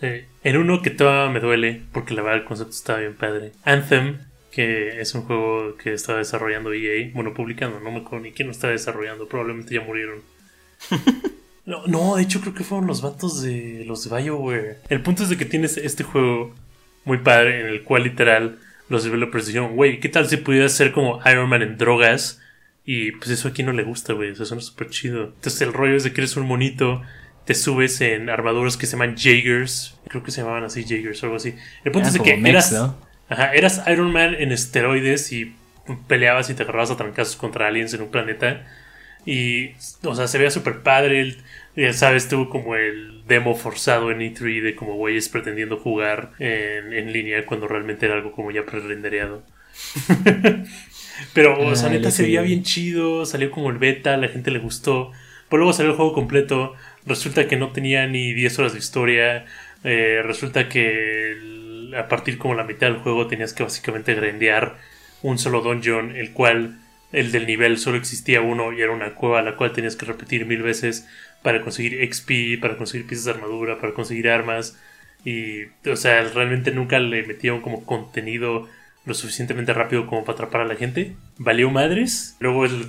Eh, 0.00 0.26
en 0.44 0.56
uno 0.56 0.82
que 0.82 0.90
todavía 0.90 1.32
me 1.32 1.40
duele, 1.40 1.82
porque 1.92 2.14
la 2.14 2.22
verdad 2.22 2.40
el 2.40 2.46
concepto 2.46 2.72
estaba 2.72 3.00
bien 3.00 3.14
padre. 3.14 3.52
Anthem, 3.64 4.18
que 4.50 5.00
es 5.00 5.14
un 5.14 5.22
juego 5.22 5.76
que 5.76 5.92
estaba 5.92 6.18
desarrollando 6.18 6.72
EA, 6.72 7.10
bueno, 7.14 7.34
publicando, 7.34 7.80
no 7.80 7.90
me 7.90 7.98
acuerdo 7.98 8.24
ni 8.24 8.32
quién 8.32 8.48
lo 8.48 8.52
estaba 8.52 8.72
desarrollando, 8.72 9.28
probablemente 9.28 9.74
ya 9.74 9.80
murieron. 9.80 10.22
No, 11.66 11.86
no, 11.86 12.16
de 12.16 12.22
hecho 12.22 12.40
creo 12.40 12.54
que 12.54 12.64
fueron 12.64 12.88
los 12.88 13.00
vatos 13.00 13.42
de 13.42 13.84
los 13.86 14.02
de 14.02 14.16
BioWare. 14.16 14.78
El 14.88 15.02
punto 15.02 15.22
es 15.22 15.28
de 15.28 15.36
que 15.36 15.44
tienes 15.44 15.76
este 15.76 16.02
juego 16.02 16.52
muy 17.04 17.18
padre 17.18 17.60
en 17.60 17.66
el 17.66 17.84
cual 17.84 18.02
literal 18.02 18.58
los 18.88 19.04
developers 19.04 19.46
dijeron, 19.46 19.76
güey, 19.76 20.00
¿qué 20.00 20.08
tal 20.08 20.28
si 20.28 20.36
pudiera 20.38 20.68
ser 20.68 20.90
como 20.90 21.20
Iron 21.30 21.48
Man 21.48 21.62
en 21.62 21.78
drogas? 21.78 22.40
Y 22.84 23.12
pues 23.12 23.30
eso 23.30 23.48
aquí 23.48 23.62
no 23.62 23.72
le 23.72 23.84
gusta, 23.84 24.14
güey, 24.14 24.30
eso 24.30 24.44
suena 24.44 24.62
súper 24.62 24.90
chido. 24.90 25.26
Entonces 25.26 25.60
el 25.60 25.72
rollo 25.72 25.94
es 25.94 26.02
de 26.02 26.12
que 26.12 26.22
eres 26.22 26.36
un 26.36 26.46
monito, 26.46 27.02
te 27.44 27.54
subes 27.54 28.00
en 28.00 28.30
armaduras 28.30 28.76
que 28.76 28.86
se 28.86 28.92
llaman 28.92 29.16
Jaegers, 29.16 29.98
creo 30.08 30.22
que 30.22 30.30
se 30.30 30.42
llamaban 30.42 30.64
así 30.64 30.84
Jaegers 30.84 31.22
o 31.22 31.26
algo 31.26 31.36
así. 31.36 31.54
El 31.84 31.92
punto 31.92 32.08
es 32.08 32.18
que 32.18 32.42
eras, 32.50 32.72
¿no? 32.72 32.96
ajá, 33.28 33.54
eras 33.54 33.82
Iron 33.88 34.12
Man 34.12 34.34
en 34.38 34.52
esteroides 34.52 35.32
y 35.32 35.54
peleabas 36.08 36.50
y 36.50 36.54
te 36.54 36.62
agarrabas 36.62 36.90
a 36.90 36.96
trancazos 36.96 37.36
contra 37.36 37.66
aliens 37.68 37.94
en 37.94 38.02
un 38.02 38.10
planeta. 38.10 38.66
Y, 39.26 39.72
o 40.04 40.14
sea, 40.14 40.28
se 40.28 40.38
veía 40.38 40.50
súper 40.50 40.82
padre. 40.82 41.20
el- 41.20 41.42
Ya 41.76 41.92
sabes, 41.92 42.28
tuvo 42.28 42.48
como 42.50 42.74
el 42.76 43.22
demo 43.28 43.54
forzado 43.54 44.10
en 44.10 44.20
E3 44.22 44.60
de 44.62 44.74
como 44.74 44.94
güeyes 44.94 45.28
pretendiendo 45.28 45.76
jugar 45.78 46.32
en, 46.38 46.92
en 46.92 47.12
línea 47.12 47.44
cuando 47.46 47.68
realmente 47.68 48.06
era 48.06 48.14
algo 48.16 48.32
como 48.32 48.50
ya 48.50 48.64
pre-rendereado. 48.64 49.42
Pero, 51.34 51.60
o 51.60 51.76
sea, 51.76 51.88
Ah, 51.88 51.92
neta 51.92 52.10
se 52.10 52.22
veía 52.22 52.40
bien 52.42 52.62
chido, 52.62 53.26
salió 53.26 53.50
como 53.50 53.70
el 53.70 53.78
beta, 53.78 54.16
la 54.16 54.28
gente 54.28 54.50
le 54.50 54.58
gustó. 54.58 55.12
Pero 55.50 55.58
luego 55.58 55.72
salió 55.72 55.90
el 55.90 55.96
juego 55.96 56.14
completo, 56.14 56.74
resulta 57.04 57.48
que 57.48 57.56
no 57.56 57.72
tenía 57.72 58.06
ni 58.06 58.32
10 58.32 58.58
horas 58.60 58.72
de 58.72 58.78
historia, 58.78 59.44
eh, 59.84 60.22
resulta 60.24 60.68
que 60.68 61.90
a 61.98 62.08
partir 62.08 62.38
como 62.38 62.54
la 62.54 62.64
mitad 62.64 62.86
del 62.86 62.98
juego 62.98 63.26
tenías 63.26 63.52
que 63.52 63.64
básicamente 63.64 64.14
grandear 64.14 64.76
un 65.22 65.38
solo 65.38 65.60
dungeon, 65.60 66.16
el 66.16 66.32
cual 66.32 66.78
el 67.12 67.32
del 67.32 67.46
nivel 67.46 67.78
solo 67.78 67.96
existía 67.98 68.40
uno 68.40 68.72
y 68.72 68.80
era 68.80 68.92
una 68.92 69.14
cueva 69.14 69.42
la 69.42 69.56
cual 69.56 69.72
tenías 69.72 69.96
que 69.96 70.06
repetir 70.06 70.46
mil 70.46 70.62
veces 70.62 71.08
para 71.42 71.62
conseguir 71.62 71.98
XP, 72.12 72.60
para 72.60 72.76
conseguir 72.76 73.06
piezas 73.06 73.24
de 73.24 73.32
armadura, 73.32 73.80
para 73.80 73.92
conseguir 73.92 74.28
armas. 74.28 74.78
Y, 75.24 75.64
o 75.88 75.96
sea, 75.96 76.22
realmente 76.22 76.70
nunca 76.70 76.98
le 76.98 77.24
metieron 77.24 77.60
como 77.60 77.84
contenido 77.84 78.68
lo 79.06 79.14
suficientemente 79.14 79.72
rápido 79.72 80.06
como 80.06 80.24
para 80.24 80.34
atrapar 80.34 80.60
a 80.62 80.66
la 80.66 80.76
gente. 80.76 81.16
Valió 81.38 81.70
madres. 81.70 82.36
Luego 82.40 82.66
el 82.66 82.86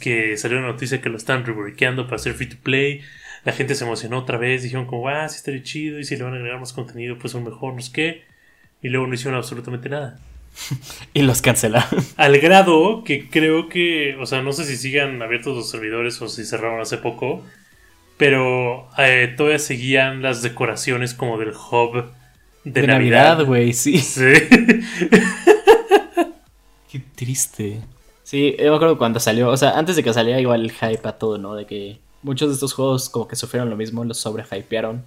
que 0.00 0.36
salió 0.36 0.60
la 0.60 0.66
noticia 0.66 1.00
que 1.00 1.08
lo 1.08 1.16
están 1.16 1.44
reworkeando 1.44 2.04
para 2.04 2.16
hacer 2.16 2.34
free 2.34 2.48
to 2.48 2.56
play. 2.62 3.00
La 3.44 3.52
gente 3.52 3.74
se 3.74 3.84
emocionó 3.84 4.18
otra 4.18 4.38
vez. 4.38 4.62
Dijeron 4.62 4.86
como, 4.86 5.08
ah, 5.08 5.28
sí 5.28 5.36
estaría 5.36 5.62
chido. 5.62 5.98
Y 5.98 6.04
si 6.04 6.16
le 6.16 6.24
van 6.24 6.34
a 6.34 6.36
agregar 6.36 6.60
más 6.60 6.72
contenido, 6.72 7.18
pues 7.18 7.32
son 7.32 7.44
mejor, 7.44 7.74
no 7.74 7.80
sé 7.80 7.92
qué. 7.92 8.24
Y 8.82 8.88
luego 8.88 9.06
no 9.06 9.14
hicieron 9.14 9.36
absolutamente 9.36 9.88
nada. 9.88 10.18
Y 11.14 11.22
los 11.22 11.42
cancelaron. 11.42 12.04
Al 12.16 12.38
grado 12.38 13.04
que 13.04 13.28
creo 13.28 13.68
que, 13.68 14.16
o 14.20 14.26
sea, 14.26 14.42
no 14.42 14.52
sé 14.52 14.64
si 14.64 14.76
sigan 14.76 15.20
abiertos 15.22 15.56
los 15.56 15.70
servidores 15.70 16.20
o 16.22 16.28
si 16.28 16.44
cerraron 16.44 16.80
hace 16.80 16.98
poco, 16.98 17.44
pero 18.16 18.88
eh, 18.98 19.32
todavía 19.36 19.58
seguían 19.58 20.22
las 20.22 20.42
decoraciones 20.42 21.14
como 21.14 21.38
del 21.38 21.50
hub 21.50 22.04
de, 22.64 22.82
De 22.82 22.86
Navidad. 22.86 23.30
Navidad, 23.30 23.46
güey, 23.46 23.72
sí. 23.72 23.98
Sí. 23.98 24.32
Qué 26.94 27.00
triste. 27.00 27.80
Sí, 28.22 28.54
yo 28.56 28.70
me 28.70 28.76
acuerdo 28.76 28.96
cuando 28.96 29.18
salió, 29.18 29.48
o 29.48 29.56
sea, 29.56 29.76
antes 29.76 29.96
de 29.96 30.04
que 30.04 30.12
saliera 30.12 30.40
igual 30.40 30.60
el 30.60 30.70
hype 30.70 31.08
a 31.08 31.18
todo, 31.18 31.38
¿no? 31.38 31.56
De 31.56 31.66
que 31.66 31.98
muchos 32.22 32.46
de 32.46 32.54
estos 32.54 32.72
juegos 32.72 33.08
como 33.08 33.26
que 33.26 33.34
sufrieron 33.34 33.68
lo 33.68 33.74
mismo, 33.74 34.04
los 34.04 34.18
sobrehypearon. 34.18 35.02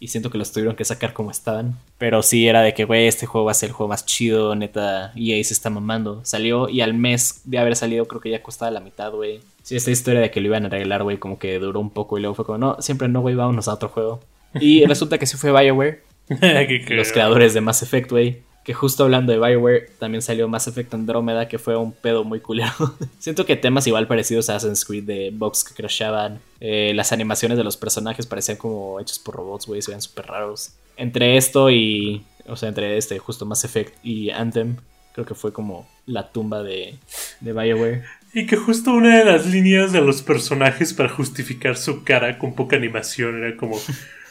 Y 0.00 0.08
siento 0.08 0.30
que 0.30 0.38
los 0.38 0.50
tuvieron 0.50 0.74
que 0.74 0.84
sacar 0.84 1.12
como 1.12 1.30
estaban. 1.30 1.78
Pero 1.96 2.24
sí 2.24 2.48
era 2.48 2.62
de 2.62 2.74
que, 2.74 2.86
güey, 2.86 3.06
este 3.06 3.26
juego 3.26 3.44
va 3.44 3.52
a 3.52 3.54
ser 3.54 3.68
el 3.68 3.72
juego 3.72 3.88
más 3.88 4.04
chido, 4.04 4.56
neta. 4.56 5.12
EA 5.14 5.44
se 5.44 5.54
está 5.54 5.70
mamando. 5.70 6.24
Salió 6.24 6.68
y 6.68 6.80
al 6.80 6.92
mes 6.92 7.42
de 7.44 7.58
haber 7.58 7.76
salido 7.76 8.06
creo 8.06 8.20
que 8.20 8.30
ya 8.30 8.42
costaba 8.42 8.72
la 8.72 8.80
mitad, 8.80 9.12
güey. 9.12 9.38
Sí, 9.62 9.76
esta 9.76 9.92
historia 9.92 10.20
de 10.20 10.32
que 10.32 10.40
lo 10.40 10.48
iban 10.48 10.64
a 10.64 10.66
arreglar, 10.66 11.04
güey, 11.04 11.18
como 11.18 11.38
que 11.38 11.60
duró 11.60 11.78
un 11.78 11.90
poco 11.90 12.18
y 12.18 12.22
luego 12.22 12.34
fue 12.34 12.46
como, 12.46 12.58
no, 12.58 12.82
siempre 12.82 13.06
no, 13.06 13.20
güey, 13.20 13.36
vámonos 13.36 13.68
a 13.68 13.74
otro 13.74 13.90
juego. 13.90 14.18
Y 14.58 14.84
resulta 14.86 15.18
que 15.18 15.26
sí 15.26 15.36
fue 15.36 15.52
BioWare, 15.52 16.02
los 16.90 17.12
creadores 17.12 17.54
de 17.54 17.60
Mass 17.60 17.84
Effect, 17.84 18.10
güey. 18.10 18.47
Que 18.68 18.74
justo 18.74 19.04
hablando 19.04 19.32
de 19.32 19.38
Bioware, 19.38 19.88
también 19.98 20.20
salió 20.20 20.46
Mass 20.46 20.68
Effect 20.68 20.92
Andrómeda, 20.92 21.48
que 21.48 21.58
fue 21.58 21.74
un 21.74 21.90
pedo 21.90 22.22
muy 22.22 22.40
culero. 22.40 22.70
Siento 23.18 23.46
que 23.46 23.56
temas 23.56 23.86
igual 23.86 24.06
parecidos 24.06 24.50
a 24.50 24.56
Assassin's 24.56 24.84
Creed 24.84 25.04
de 25.04 25.30
bugs 25.32 25.64
que 25.64 25.72
crashaban. 25.72 26.38
eh, 26.60 26.92
las 26.94 27.10
animaciones 27.12 27.56
de 27.56 27.64
los 27.64 27.78
personajes 27.78 28.26
parecían 28.26 28.58
como 28.58 29.00
hechos 29.00 29.20
por 29.20 29.36
robots, 29.36 29.64
güey, 29.64 29.80
se 29.80 29.90
veían 29.90 30.02
súper 30.02 30.26
raros. 30.26 30.72
Entre 30.98 31.38
esto 31.38 31.70
y. 31.70 32.26
O 32.46 32.56
sea, 32.56 32.68
entre 32.68 32.98
este, 32.98 33.18
justo 33.18 33.46
Mass 33.46 33.64
Effect 33.64 34.04
y 34.04 34.28
Anthem, 34.28 34.76
creo 35.14 35.24
que 35.24 35.34
fue 35.34 35.50
como 35.50 35.88
la 36.04 36.30
tumba 36.30 36.62
de, 36.62 36.98
de 37.40 37.52
Bioware. 37.54 38.04
Y 38.34 38.44
que 38.44 38.56
justo 38.56 38.92
una 38.92 39.16
de 39.16 39.24
las 39.24 39.46
líneas 39.46 39.92
de 39.92 40.02
los 40.02 40.20
personajes 40.20 40.92
para 40.92 41.08
justificar 41.08 41.78
su 41.78 42.04
cara 42.04 42.38
con 42.38 42.54
poca 42.54 42.76
animación 42.76 43.42
era 43.42 43.56
como, 43.56 43.80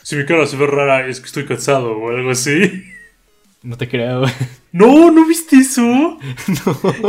si 0.03 0.15
mi 0.15 0.27
cara 0.27 0.45
se 0.45 0.57
ve 0.57 0.67
rara 0.67 1.07
es 1.07 1.19
que 1.21 1.25
estoy 1.25 1.45
cansado 1.47 1.97
o 1.97 2.09
algo 2.11 2.29
así. 2.29 2.83
No 3.63 3.77
te 3.77 3.87
creo, 3.87 4.21
güey. 4.21 4.31
No, 4.71 5.09
¿no 5.09 5.25
viste 5.25 5.55
eso? 5.55 6.19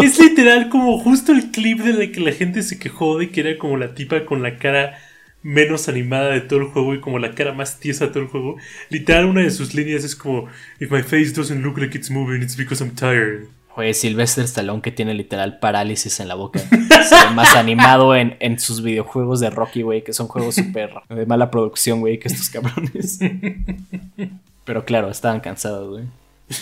Es 0.02 0.18
literal 0.18 0.70
como 0.70 0.98
justo 0.98 1.32
el 1.32 1.50
clip 1.50 1.80
de 1.80 1.92
la 1.92 2.10
que 2.10 2.20
la 2.20 2.32
gente 2.32 2.62
se 2.62 2.78
quejó 2.78 3.18
de 3.18 3.28
que 3.28 3.40
era 3.40 3.58
como 3.58 3.76
la 3.76 3.94
tipa 3.94 4.24
con 4.24 4.42
la 4.42 4.56
cara 4.56 4.98
menos 5.42 5.88
animada 5.88 6.30
de 6.30 6.40
todo 6.40 6.60
el 6.60 6.66
juego 6.66 6.94
y 6.94 7.00
como 7.00 7.18
la 7.18 7.34
cara 7.34 7.52
más 7.52 7.78
tiesa 7.78 8.06
de 8.06 8.12
todo 8.12 8.22
el 8.22 8.28
juego. 8.28 8.56
Literal, 8.88 9.26
una 9.26 9.42
de 9.42 9.50
sus 9.50 9.74
líneas 9.74 10.04
es 10.04 10.16
como, 10.16 10.46
If 10.80 10.90
my 10.90 11.02
face 11.02 11.32
doesn't 11.34 11.62
look 11.62 11.78
like 11.78 11.96
it's 11.96 12.10
moving, 12.10 12.42
it's 12.42 12.56
because 12.56 12.82
I'm 12.82 12.94
tired. 12.94 13.48
Güey, 13.76 13.94
Sylvester 13.94 14.44
Stallone 14.44 14.82
que 14.82 14.90
tiene 14.90 15.14
literal 15.14 15.58
parálisis 15.58 16.18
en 16.20 16.28
la 16.28 16.34
boca. 16.34 16.58
Se 16.68 17.14
ve 17.14 17.34
más 17.34 17.54
animado 17.54 18.16
en, 18.16 18.36
en 18.40 18.58
sus 18.58 18.82
videojuegos 18.82 19.40
de 19.40 19.50
Rocky, 19.50 19.82
güey, 19.82 20.02
que 20.02 20.12
son 20.12 20.26
juegos 20.26 20.56
súper 20.56 20.90
de 21.08 21.26
mala 21.26 21.50
producción, 21.50 22.00
güey, 22.00 22.18
que 22.18 22.28
estos 22.28 22.48
cabrones. 22.48 23.18
Pero 24.64 24.84
claro, 24.84 25.10
estaban 25.10 25.40
cansados, 25.40 25.90
güey. 25.90 26.04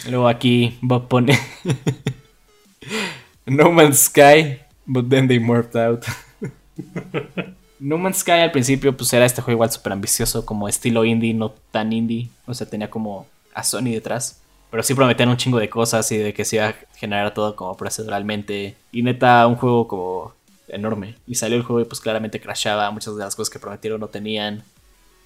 Luego 0.09 0.29
aquí 0.29 0.79
Bob 0.81 1.09
pone 1.09 1.39
No 3.47 3.71
Man's 3.71 4.01
Sky, 4.01 4.61
but 4.87 5.09
then 5.09 5.29
they 5.29 5.39
morphed 5.39 5.77
out. 5.77 6.05
No 7.79 7.99
Man's 7.99 8.19
Sky 8.19 8.33
al 8.33 8.53
principio 8.53 8.97
pues 8.97 9.13
era 9.13 9.27
este 9.27 9.43
juego 9.43 9.57
igual 9.57 9.71
súper 9.71 9.93
ambicioso, 9.93 10.47
como 10.47 10.69
estilo 10.69 11.05
indie, 11.05 11.35
no 11.35 11.51
tan 11.71 11.93
indie. 11.93 12.31
O 12.47 12.55
sea, 12.55 12.67
tenía 12.67 12.89
como 12.89 13.27
a 13.55 13.63
Sony 13.63 13.91
detrás. 13.93 14.41
Pero 14.71 14.83
sí 14.83 14.95
prometían 14.95 15.29
un 15.29 15.37
chingo 15.37 15.59
de 15.59 15.69
cosas 15.69 16.11
y 16.11 16.17
de 16.17 16.35
que 16.35 16.45
se 16.45 16.57
iba 16.57 16.69
a 16.69 16.75
generar 16.97 17.35
todo 17.35 17.55
como 17.55 17.77
proceduralmente. 17.77 18.77
Y 18.93 19.03
neta, 19.03 19.47
un 19.47 19.57
juego 19.57 19.87
como 19.87 20.35
enorme. 20.69 21.17
Y 21.27 21.35
salió 21.37 21.57
el 21.57 21.63
juego 21.63 21.83
y 21.83 21.85
pues 21.85 22.01
claramente 22.01 22.41
crashaba. 22.41 22.91
Muchas 22.91 23.15
de 23.15 23.25
las 23.25 23.37
cosas 23.37 23.53
que 23.53 23.59
prometieron 23.59 24.01
no 24.01 24.09
tenían. 24.09 24.65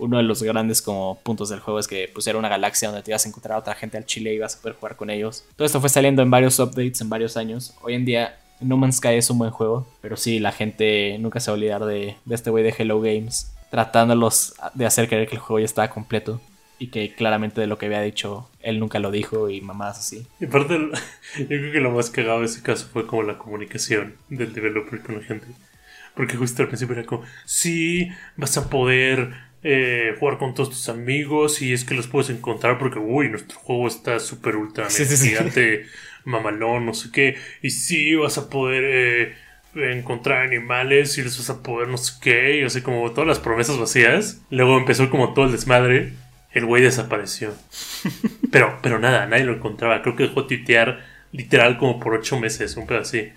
Uno 0.01 0.17
de 0.17 0.23
los 0.23 0.43
grandes 0.43 0.83
como 0.83 1.21
puntos 1.23 1.49
del 1.51 1.61
juego 1.61 1.79
es 1.79 1.87
que 1.87 2.11
pues 2.13 2.27
era 2.27 2.39
una 2.39 2.49
galaxia 2.49 2.89
donde 2.89 3.03
te 3.03 3.11
ibas 3.11 3.25
a 3.25 3.29
encontrar 3.29 3.57
a 3.57 3.59
otra 3.61 3.75
gente 3.75 3.97
al 3.97 4.07
chile 4.07 4.33
y 4.33 4.37
ibas 4.37 4.57
a 4.57 4.61
poder 4.61 4.77
jugar 4.77 4.97
con 4.97 5.11
ellos. 5.11 5.45
Todo 5.57 5.67
esto 5.67 5.81
fue 5.81 5.89
saliendo 5.89 6.23
en 6.23 6.31
varios 6.31 6.59
updates 6.59 7.01
en 7.01 7.09
varios 7.09 7.37
años. 7.37 7.75
Hoy 7.83 7.95
en 7.95 8.05
día 8.05 8.39
No 8.61 8.77
Man's 8.77 8.97
Sky 8.97 9.15
es 9.15 9.31
un 9.31 9.39
buen 9.39 9.51
juego, 9.51 9.87
pero 10.01 10.17
sí, 10.17 10.39
la 10.39 10.53
gente 10.53 11.17
nunca 11.19 11.41
se 11.41 11.51
va 11.51 11.55
a 11.55 11.59
olvidar 11.59 11.85
de, 11.85 12.17
de 12.25 12.35
este 12.35 12.51
güey 12.51 12.65
de 12.65 12.75
Hello 12.77 13.01
Games, 13.01 13.53
tratándolos 13.71 14.55
de 14.75 14.87
hacer 14.87 15.09
creer 15.09 15.29
que 15.29 15.37
el 15.37 15.41
juego 15.41 15.61
ya 15.61 15.67
estaba 15.67 15.89
completo 15.91 16.41
y 16.81 16.89
que 16.89 17.15
claramente 17.15 17.61
de 17.61 17.67
lo 17.67 17.77
que 17.77 17.87
había 17.87 18.01
dicho 18.01 18.49
él 18.61 18.81
nunca 18.81 18.99
lo 18.99 19.11
dijo 19.11 19.51
y 19.51 19.61
mamadas 19.61 19.99
así. 19.99 20.27
Y 20.41 20.47
aparte, 20.47 20.79
yo 21.39 21.47
creo 21.47 21.73
que 21.73 21.81
lo 21.81 21.91
más 21.91 22.11
cagado 22.11 22.41
de 22.41 22.47
ese 22.47 22.63
caso 22.63 22.89
fue 22.91 23.07
como 23.07 23.23
la 23.23 23.39
comunicación 23.39 24.15
del 24.31 24.55
developer 24.55 25.03
con 25.03 25.17
la 25.17 25.23
gente. 25.23 25.47
Porque 26.17 26.37
justo 26.37 26.63
al 26.63 26.69
principio 26.69 26.97
era 26.97 27.05
como, 27.05 27.23
sí, 27.45 28.11
vas 28.37 28.57
a 28.57 28.69
poder 28.69 29.50
eh, 29.63 30.15
jugar 30.19 30.39
con 30.39 30.55
todos 30.55 30.71
tus 30.71 30.89
amigos 30.89 31.63
y 31.63 31.73
es 31.73 31.85
que 31.85 31.95
los 31.95 32.07
puedes 32.09 32.31
encontrar 32.31 32.79
porque, 32.79 32.99
uy, 32.99 33.29
nuestro 33.29 33.59
juego 33.59 33.89
está 33.89 34.19
súper 34.19 34.57
ultra 34.57 34.89
Sí, 34.91 35.05
sí, 35.05 35.17
sí. 35.17 35.29
gigante, 35.31 35.87
mamalón, 36.25 36.87
no 36.87 36.95
sé 36.95 37.11
qué. 37.13 37.37
Y 37.63 37.71
sí, 37.71 38.15
vas 38.15 38.39
a 38.39 38.49
poder 38.51 38.85
eh, 38.87 39.35
encontrar 39.99 40.43
animales 40.47 41.17
y 41.19 41.23
les 41.23 41.37
vas 41.39 41.51
a 41.51 41.63
poder 41.63 41.89
no 41.89 41.97
sé 41.99 42.15
qué. 42.23 42.59
Y 42.61 42.63
así 42.65 42.83
como 42.83 43.11
todas 43.13 43.29
las 43.29 43.39
promesas 43.39 43.79
vacías. 43.79 44.41
Luego 44.51 44.79
empezó 44.79 45.11
como 45.11 45.35
todo 45.35 45.47
el 45.47 45.53
desmadre. 45.53 46.13
El 46.53 46.67
güey 46.67 46.83
desapareció. 46.83 47.55
Pero, 48.51 48.79
pero 48.83 48.99
nada, 48.99 49.27
nadie 49.27 49.45
lo 49.45 49.55
encontraba. 49.55 50.03
Creo 50.03 50.17
que 50.17 50.25
dejó 50.25 50.43
de 50.43 50.49
tuitear 50.49 51.05
literal 51.33 51.79
como 51.79 52.01
por 52.01 52.15
ocho 52.15 52.39
meses, 52.41 52.77
un 52.77 52.87
pedo 52.87 52.99
así. 53.01 53.33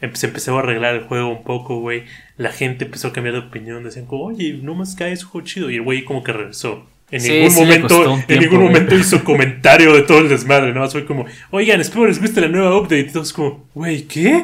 Em- 0.00 0.14
Se 0.14 0.26
empezó 0.26 0.56
a 0.56 0.60
arreglar 0.60 0.94
el 0.94 1.02
juego 1.02 1.28
un 1.28 1.42
poco, 1.44 1.78
güey. 1.80 2.04
La 2.36 2.50
gente 2.52 2.84
empezó 2.84 3.08
a 3.08 3.12
cambiar 3.12 3.34
de 3.34 3.40
opinión. 3.40 3.84
Decían 3.84 4.06
como, 4.06 4.24
oye, 4.24 4.58
no 4.62 4.74
más 4.74 4.94
cae, 4.96 5.12
es 5.12 5.24
un 5.24 5.30
juego 5.30 5.46
chido. 5.46 5.70
Y 5.70 5.76
el 5.76 5.82
güey 5.82 6.04
como 6.04 6.22
que 6.24 6.32
regresó. 6.32 6.86
En 7.10 7.20
Sí, 7.20 7.32
ningún 7.32 7.50
sí 7.50 7.60
momento, 7.60 8.12
un 8.12 8.20
en 8.20 8.26
tiempo, 8.26 8.42
ningún 8.44 8.58
güey. 8.60 8.72
momento 8.72 8.94
hizo 8.96 9.22
comentario 9.24 9.92
de 9.94 10.02
todo 10.02 10.18
el 10.18 10.28
desmadre. 10.28 10.68
Nada 10.68 10.80
más 10.80 10.92
fue 10.92 11.04
como, 11.04 11.26
oigan, 11.50 11.80
espero 11.80 12.06
les 12.06 12.20
guste 12.20 12.40
la 12.40 12.48
nueva 12.48 12.76
update. 12.78 13.00
Y 13.00 13.12
todos 13.12 13.32
como, 13.32 13.66
güey, 13.74 14.02
¿qué? 14.04 14.42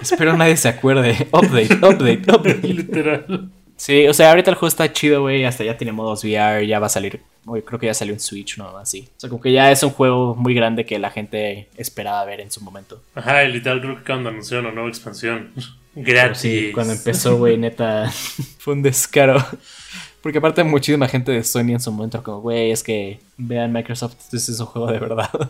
Espero 0.00 0.36
nadie 0.36 0.56
se 0.56 0.68
acuerde. 0.68 1.28
Update, 1.32 1.74
update, 1.76 2.22
update. 2.32 2.68
Literal. 2.68 3.50
Sí, 3.76 4.06
o 4.06 4.14
sea, 4.14 4.30
ahorita 4.30 4.50
el 4.50 4.56
juego 4.56 4.68
está 4.68 4.92
chido, 4.92 5.22
güey. 5.22 5.44
Hasta 5.44 5.64
ya 5.64 5.76
tiene 5.76 5.92
modos 5.92 6.24
VR, 6.24 6.66
ya 6.66 6.78
va 6.78 6.86
a 6.86 6.90
salir. 6.90 7.20
Güey, 7.44 7.62
creo 7.62 7.80
que 7.80 7.86
ya 7.86 7.94
salió 7.94 8.14
en 8.14 8.20
Switch, 8.20 8.56
no 8.58 8.76
así. 8.78 9.08
O 9.16 9.20
sea, 9.20 9.28
como 9.28 9.42
que 9.42 9.52
ya 9.52 9.70
es 9.72 9.82
un 9.82 9.90
juego 9.90 10.36
muy 10.36 10.54
grande 10.54 10.86
que 10.86 10.98
la 10.98 11.10
gente 11.10 11.68
esperaba 11.76 12.24
ver 12.24 12.40
en 12.40 12.50
su 12.52 12.60
momento. 12.60 13.02
Ajá, 13.14 13.44
y 13.44 13.52
literal 13.52 13.80
creo 13.80 13.96
que 13.96 14.02
acaban 14.02 14.22
de 14.22 14.30
anunciar 14.30 14.60
una 14.60 14.70
nueva 14.70 14.88
expansión. 14.88 15.50
Gratis. 15.94 16.38
sí, 16.38 16.70
cuando 16.72 16.92
empezó, 16.94 17.36
güey, 17.36 17.58
neta, 17.58 18.10
fue 18.58 18.74
un 18.74 18.82
descaro. 18.82 19.44
Porque 20.22 20.38
aparte 20.38 20.62
muchísima 20.62 21.08
gente 21.08 21.32
de 21.32 21.42
Sony 21.42 21.72
en 21.72 21.80
su 21.80 21.90
momento 21.90 22.22
como, 22.22 22.40
güey, 22.40 22.70
es 22.70 22.82
que 22.84 23.18
vean 23.36 23.72
Microsoft, 23.72 24.14
este 24.32 24.36
es 24.36 24.60
un 24.60 24.66
juego 24.66 24.90
de 24.90 24.98
verdad. 24.98 25.30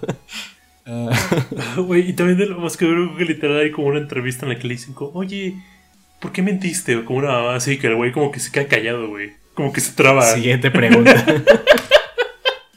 Ah, 0.85 1.11
Güey, 1.77 2.11
y 2.11 2.13
también 2.13 2.39
de 2.39 2.47
lo 2.47 2.59
más 2.59 2.77
que 2.77 2.87
creo 2.87 3.17
que 3.17 3.25
literal 3.25 3.61
hay 3.61 3.71
como 3.71 3.87
una 3.87 4.01
entrevista 4.01 4.47
en 4.47 4.53
la 4.53 4.59
que 4.59 4.67
le 4.67 4.75
dicen 4.75 4.95
como, 4.95 5.13
oye, 5.13 5.55
¿por 6.23 6.33
qué 6.33 6.41
mentiste? 6.41 7.05
Como 7.05 7.19
una 7.19 7.33
mamá 7.33 7.57
así, 7.57 7.79
que 7.79 7.89
el 7.89 7.97
güey 7.97 8.13
como 8.13 8.31
que 8.31 8.39
se 8.41 8.53
queda 8.53 8.67
callado, 8.67 9.09
güey. 9.09 9.33
Como 9.55 9.73
que 9.73 9.81
se 9.81 9.93
traba. 9.93 10.23
Siguiente 10.23 10.71
pregunta. 10.71 11.13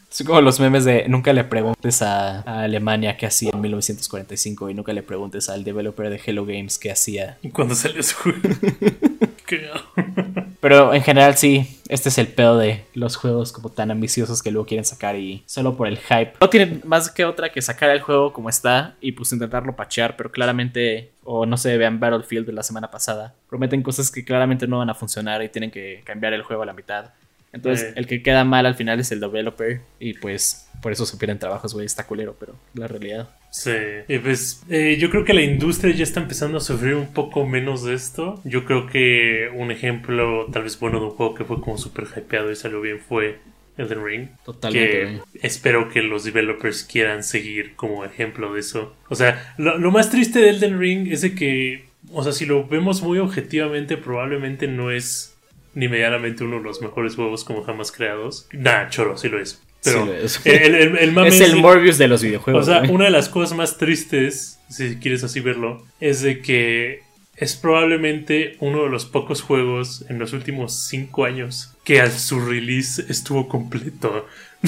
Son 0.10 0.28
como 0.28 0.42
los 0.42 0.60
memes 0.60 0.86
de 0.86 1.08
nunca 1.10 1.34
le 1.34 1.44
preguntes 1.44 2.02
a, 2.02 2.40
a 2.42 2.64
Alemania 2.64 3.18
qué 3.18 3.26
hacía 3.26 3.52
en 3.54 3.62
1945 3.62 4.70
y 4.70 4.74
nunca 4.74 4.94
le 4.94 5.04
preguntes 5.04 5.50
al 5.50 5.64
developer 5.64 6.10
de 6.10 6.22
Hello 6.26 6.46
Games 6.46 6.78
qué 6.78 6.90
hacía. 6.90 7.38
Cuando 7.54 7.76
salió 7.76 8.02
su 8.02 8.16
juego. 8.16 8.40
Pero 10.66 10.96
en 10.96 11.04
general 11.04 11.36
sí, 11.36 11.80
este 11.90 12.10
es 12.10 12.18
el 12.18 12.26
pedo 12.26 12.58
de 12.58 12.86
los 12.96 13.18
juegos 13.18 13.52
como 13.52 13.70
tan 13.70 13.92
ambiciosos 13.92 14.42
que 14.42 14.50
luego 14.50 14.66
quieren 14.66 14.84
sacar 14.84 15.16
y 15.16 15.44
solo 15.46 15.78
por 15.78 15.88
el 15.88 16.00
hype. 16.00 16.34
No 16.42 16.50
tienen 16.50 16.82
más 16.86 17.12
que 17.12 17.24
otra 17.24 17.52
que 17.52 17.62
sacar 17.62 17.92
el 17.92 18.02
juego 18.02 18.34
como 18.34 18.50
está 18.50 18.96
y 19.00 19.12
pues 19.12 19.32
intentarlo 19.32 19.76
pachear, 19.76 20.18
pero 20.18 20.32
claramente, 20.32 21.12
o 21.24 21.46
no 21.46 21.56
sé, 21.58 21.78
vean 21.78 22.00
Battlefield 22.00 22.48
de 22.48 22.54
la 22.54 22.64
semana 22.64 22.90
pasada, 22.90 23.36
prometen 23.48 23.84
cosas 23.84 24.10
que 24.10 24.26
claramente 24.26 24.66
no 24.66 24.80
van 24.80 24.90
a 24.90 24.96
funcionar 24.96 25.44
y 25.44 25.50
tienen 25.50 25.70
que 25.70 26.02
cambiar 26.04 26.34
el 26.34 26.42
juego 26.42 26.64
a 26.64 26.66
la 26.66 26.74
mitad. 26.74 27.12
Entonces, 27.56 27.88
Eh. 27.90 27.94
el 27.96 28.06
que 28.06 28.22
queda 28.22 28.44
mal 28.44 28.66
al 28.66 28.76
final 28.76 29.00
es 29.00 29.12
el 29.12 29.20
developer 29.20 29.82
y 30.00 30.14
pues 30.14 30.68
por 30.82 30.92
eso 30.92 31.06
se 31.06 31.18
pierden 31.18 31.40
trabajos, 31.40 31.74
güey, 31.74 31.86
está 31.86 32.06
culero, 32.06 32.36
pero 32.40 32.56
la 32.76 32.88
realidad. 32.88 33.30
Sí, 33.50 33.72
y 34.08 34.20
pues 34.20 34.62
eh, 34.70 34.98
yo 35.00 35.10
creo 35.10 35.24
que 35.24 35.34
la 35.34 35.42
industria 35.42 35.96
ya 35.96 36.04
está 36.04 36.20
empezando 36.20 36.58
a 36.58 36.62
sufrir 36.62 36.94
un 36.96 37.14
poco 37.14 37.46
menos 37.48 37.84
de 37.86 37.94
esto. 37.96 38.40
Yo 38.44 38.66
creo 38.66 38.86
que 38.88 39.50
un 39.56 39.72
ejemplo 39.72 40.46
tal 40.52 40.64
vez 40.64 40.78
bueno 40.80 41.00
de 41.00 41.06
un 41.06 41.12
juego 41.12 41.34
que 41.34 41.46
fue 41.46 41.62
como 41.62 41.78
súper 41.78 42.06
hypeado 42.16 42.52
y 42.52 42.56
salió 42.56 42.82
bien 42.82 43.00
fue 43.00 43.40
Elden 43.78 44.04
Ring. 44.06 44.28
Totalmente, 44.46 45.22
Que 45.34 45.48
espero 45.48 45.90
que 45.90 46.02
los 46.02 46.24
developers 46.26 46.84
quieran 46.84 47.24
seguir 47.24 47.76
como 47.76 48.04
ejemplo 48.06 48.54
de 48.54 48.60
eso. 48.60 48.94
O 49.10 49.16
sea, 49.16 49.56
lo, 49.58 49.78
lo 49.78 49.92
más 49.92 50.10
triste 50.12 50.40
de 50.40 50.50
Elden 50.50 50.78
Ring 50.80 51.08
es 51.12 51.22
de 51.22 51.34
que, 51.34 51.86
o 52.12 52.24
sea, 52.24 52.32
si 52.34 52.46
lo 52.46 52.68
vemos 52.68 53.02
muy 53.02 53.20
objetivamente, 53.20 53.98
probablemente 53.98 54.68
no 54.68 54.92
es 54.92 55.35
ni 55.76 55.88
medianamente 55.88 56.44
uno 56.44 56.58
de 56.58 56.64
los 56.64 56.82
mejores 56.82 57.16
juegos 57.16 57.44
como 57.44 57.64
jamás 57.64 57.92
creados. 57.92 58.48
Nah, 58.54 58.90
choro, 58.90 59.18
sí 59.18 59.30
lo 59.30 59.40
es. 59.40 59.62
Pero 59.84 60.02
Sí 60.02 60.06
lo 60.08 60.14
es. 60.16 60.46
el, 60.46 60.76
el- 60.76 60.98
el 60.98 61.12
mame 61.12 61.28
es 61.36 61.42
el 61.42 61.58
Morbius 61.58 61.98
de 62.00 62.08
los 62.08 62.22
o 62.22 62.26
videojuegos. 62.26 62.66
sea, 62.66 62.80
güey. 62.80 62.92
una 62.92 63.06
de 63.06 63.12
las 63.12 63.30
cosas 63.30 63.56
más 63.56 63.78
tristes, 63.78 64.58
si 64.70 64.96
quieres 64.96 65.24
así 65.24 65.40
verlo, 65.42 65.86
es 66.00 66.22
de 66.22 66.42
que 66.42 67.02
es 67.36 67.56
probablemente 67.56 68.56
uno 68.62 68.84
de 68.84 68.90
los 68.90 69.06
pocos 69.06 69.42
juegos 69.42 70.06
en 70.10 70.18
los 70.20 70.32
últimos 70.34 70.88
cinco 70.88 71.26
años 71.26 71.74
que 71.84 72.00
a 72.02 72.10
su 72.10 72.40
release 72.40 73.06
estuvo 73.10 73.48
completo. 73.48 74.26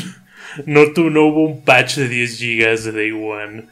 No, 0.66 0.92
tu- 0.94 1.10
no 1.10 1.26
hubo 1.26 1.44
un 1.46 1.64
patch 1.64 1.98
de 1.98 2.08
10 2.08 2.38
gigas 2.40 2.84
de 2.86 2.92
Day 2.94 3.12
One. 3.12 3.66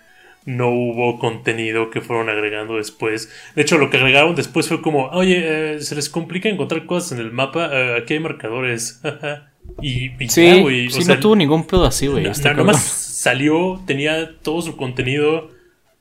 No 0.46 0.70
hubo 0.70 1.18
contenido 1.18 1.90
que 1.90 2.02
fueron 2.02 2.30
agregando 2.30 2.76
después. 2.78 3.32
De 3.56 3.64
hecho, 3.64 3.78
lo 3.80 3.90
que 3.90 3.98
agregaron 3.98 4.36
después 4.36 4.68
fue 4.68 4.82
como, 4.82 5.08
oye, 5.08 5.74
eh, 5.76 5.80
se 5.82 5.96
les 5.96 6.08
complica 6.10 6.50
encontrar 6.50 6.86
cosas 6.86 7.14
en 7.14 7.20
el 7.26 7.32
mapa. 7.32 7.70
eh, 7.74 7.98
aquí 8.02 8.14
hay 8.14 8.20
marcadores. 8.20 9.02
y, 9.82 10.12
y 10.24 10.30
Sí, 10.30 10.46
ya. 10.46 10.64
O 10.64 10.70
sí, 10.70 11.02
sea, 11.02 11.16
no 11.16 11.22
tuvo 11.22 11.36
ningún 11.36 11.66
pedo 11.66 11.86
así, 11.86 12.08
güey. 12.08 12.24
na- 12.26 12.32
está 12.32 12.50
na- 12.50 12.56
cabrón. 12.58 12.68
nomás 12.68 12.84
salió, 12.84 13.82
tenía 13.88 14.38
todo 14.44 14.62
su 14.62 14.78
contenido. 14.78 15.50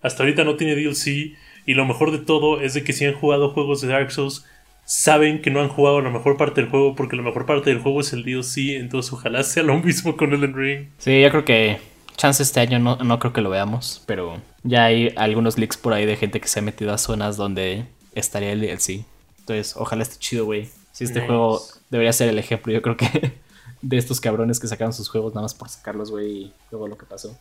Hasta 0.02 0.22
ahorita 0.22 0.44
no 0.44 0.56
tiene 0.56 0.74
DLC. 0.76 1.32
Y 1.66 1.72
lo 1.72 1.86
mejor 1.86 2.10
de 2.12 2.18
todo 2.18 2.60
es 2.60 2.74
de 2.74 2.84
que 2.84 2.92
si 2.92 3.06
han 3.06 3.14
jugado 3.14 3.48
juegos 3.50 3.80
de 3.80 3.88
Dark 3.88 4.10
Souls, 4.12 4.44
saben 4.84 5.40
que 5.40 5.50
no 5.50 5.62
han 5.62 5.68
jugado 5.70 6.02
la 6.02 6.10
mejor 6.10 6.36
parte 6.36 6.60
del 6.60 6.68
juego 6.68 6.94
porque 6.94 7.16
la 7.16 7.22
mejor 7.22 7.46
parte 7.46 7.70
del 7.70 7.78
juego 7.78 8.02
es 8.02 8.12
el 8.12 8.22
DLC. 8.24 8.76
Entonces 8.78 9.10
ojalá 9.14 9.42
sea 9.42 9.62
lo 9.62 9.78
mismo 9.80 10.18
con 10.18 10.34
Elden 10.34 10.54
Ring. 10.54 10.88
Sí, 10.98 11.22
yo 11.22 11.30
creo 11.30 11.44
que 11.46 11.78
chance 12.16 12.42
este 12.42 12.60
año 12.60 12.78
no, 12.78 12.96
no 12.96 13.18
creo 13.18 13.32
que 13.32 13.40
lo 13.40 13.50
veamos, 13.50 14.02
pero 14.06 14.40
ya 14.62 14.84
hay 14.84 15.12
algunos 15.16 15.58
leaks 15.58 15.76
por 15.76 15.92
ahí 15.92 16.06
de 16.06 16.16
gente 16.16 16.40
que 16.40 16.48
se 16.48 16.60
ha 16.60 16.62
metido 16.62 16.92
a 16.92 16.98
zonas 16.98 17.36
donde 17.36 17.84
estaría 18.14 18.52
el 18.52 18.60
DLC. 18.60 19.04
Entonces, 19.40 19.74
ojalá 19.76 20.02
esté 20.02 20.16
chido, 20.18 20.44
güey. 20.44 20.68
Si 20.92 21.04
este 21.04 21.20
Nice. 21.20 21.26
juego 21.26 21.60
debería 21.90 22.12
ser 22.12 22.28
el 22.28 22.38
ejemplo, 22.38 22.72
yo 22.72 22.80
creo 22.82 22.96
que 22.96 23.32
de 23.82 23.96
estos 23.98 24.20
cabrones 24.20 24.60
que 24.60 24.68
sacaron 24.68 24.92
sus 24.92 25.08
juegos 25.08 25.34
nada 25.34 25.42
más 25.42 25.54
por 25.54 25.68
sacarlos, 25.68 26.10
güey, 26.10 26.26
y 26.30 26.52
luego 26.70 26.88
lo 26.88 26.96
que 26.96 27.04
pasó. 27.04 27.36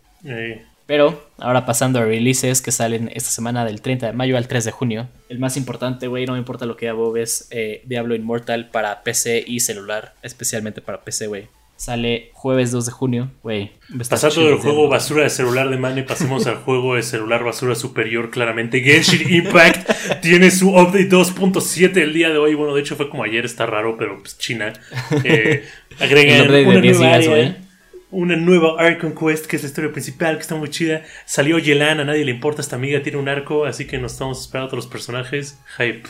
Pero 0.86 1.24
ahora 1.38 1.66
pasando 1.66 2.00
a 2.00 2.04
releases 2.04 2.62
que 2.62 2.72
salen 2.72 3.10
esta 3.14 3.30
semana 3.30 3.64
del 3.64 3.82
30 3.82 4.08
de 4.08 4.14
mayo 4.14 4.36
al 4.36 4.48
3 4.50 4.66
de 4.66 4.72
junio. 4.72 5.08
El 5.30 5.40
más 5.40 5.56
importante, 5.56 6.08
güey, 6.08 6.26
no 6.26 6.34
me 6.34 6.40
importa 6.40 6.66
lo 6.66 6.76
que 6.76 6.90
haga 6.90 6.98
Bob, 6.98 7.16
es 7.16 7.48
eh, 7.52 7.82
Diablo 7.86 8.16
Immortal 8.16 8.68
para 8.70 9.04
PC 9.04 9.46
y 9.48 9.62
celular, 9.62 10.14
especialmente 10.24 10.82
para 10.82 11.02
PC, 11.02 11.28
güey. 11.28 11.48
Sale 11.76 12.30
jueves 12.34 12.72
2 12.72 12.86
de 12.86 12.92
junio, 12.92 13.32
güey. 13.42 13.72
pasando 14.10 14.46
del 14.46 14.54
el 14.54 14.60
juego 14.60 14.88
basura 14.88 15.24
de 15.24 15.30
celular 15.30 15.70
de 15.70 15.78
Mane, 15.78 16.04
pasemos 16.04 16.46
al 16.46 16.56
juego 16.58 16.96
de 16.96 17.04
celular 17.04 17.44
basura 17.44 17.76
superior. 17.76 18.30
Claramente, 18.30 18.80
Genshin 18.82 19.34
Impact 19.34 20.22
tiene 20.22 20.52
su 20.52 20.70
update 20.70 21.10
2.7 21.10 21.98
el 21.98 22.14
día 22.14 22.30
de 22.30 22.38
hoy. 22.38 22.54
Bueno, 22.54 22.74
de 22.74 22.82
hecho 22.82 22.96
fue 22.96 23.10
como 23.10 23.24
ayer, 23.24 23.44
está 23.44 23.66
raro, 23.66 23.98
pero 23.98 24.20
pues 24.20 24.38
China. 24.38 24.72
Eh, 25.24 25.66
agregan 26.00 26.50
una 26.50 26.80
10 26.80 27.00
nueva 27.00 27.16
área, 27.16 27.58
una 28.12 28.36
nueva 28.36 28.76
Archon 28.80 29.16
Quest, 29.16 29.48
que 29.48 29.56
es 29.56 29.64
la 29.64 29.70
historia 29.70 29.92
principal, 29.92 30.36
que 30.36 30.42
está 30.42 30.56
muy 30.56 30.70
chida. 30.70 31.04
Salió 31.26 31.58
Yelan, 31.60 32.00
a 32.00 32.06
nadie 32.06 32.24
le 32.24 32.32
importa, 32.32 32.62
esta 32.62 32.76
amiga 32.76 33.02
tiene 33.02 33.18
un 33.18 33.28
arco, 33.28 33.66
así 33.66 33.88
que 33.88 33.98
nos 33.98 34.14
estamos 34.14 34.40
esperando 34.40 34.66
a 34.66 34.68
otros 34.68 34.88
personajes. 34.88 35.60
Hype. 35.78 36.04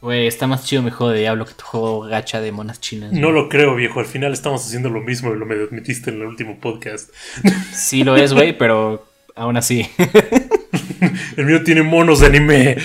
Güey, 0.00 0.28
está 0.28 0.46
más 0.46 0.64
chido 0.64 0.82
mi 0.82 0.90
juego 0.90 1.12
de 1.12 1.20
Diablo 1.20 1.44
que 1.44 1.54
tu 1.54 1.64
juego 1.64 2.00
gacha 2.02 2.40
de 2.40 2.52
monas 2.52 2.80
chinas. 2.80 3.12
No 3.12 3.32
lo 3.32 3.48
creo, 3.48 3.74
viejo. 3.74 3.98
Al 3.98 4.06
final 4.06 4.32
estamos 4.32 4.64
haciendo 4.64 4.90
lo 4.90 5.00
mismo 5.00 5.34
y 5.34 5.38
lo 5.38 5.44
me 5.44 5.56
admitiste 5.56 6.10
en 6.10 6.16
el 6.16 6.26
último 6.26 6.58
podcast. 6.60 7.10
Sí 7.72 8.04
lo 8.04 8.16
es, 8.16 8.32
güey, 8.32 8.56
pero 8.56 9.08
aún 9.34 9.56
así. 9.56 9.88
El 11.36 11.46
mío 11.46 11.64
tiene 11.64 11.82
monos 11.82 12.20
de 12.20 12.26
anime. 12.26 12.76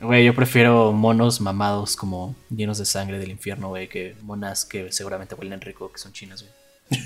Güey, 0.00 0.24
yo 0.24 0.34
prefiero 0.34 0.92
monos 0.92 1.40
mamados 1.40 1.96
como 1.96 2.34
llenos 2.50 2.78
de 2.78 2.84
sangre 2.84 3.18
del 3.18 3.30
infierno, 3.30 3.68
güey, 3.68 3.88
que 3.88 4.14
monas 4.22 4.64
que 4.64 4.90
seguramente 4.90 5.34
huelen 5.34 5.60
rico, 5.60 5.90
que 5.92 5.98
son 5.98 6.12
chinas, 6.12 6.42
güey. 6.42 7.02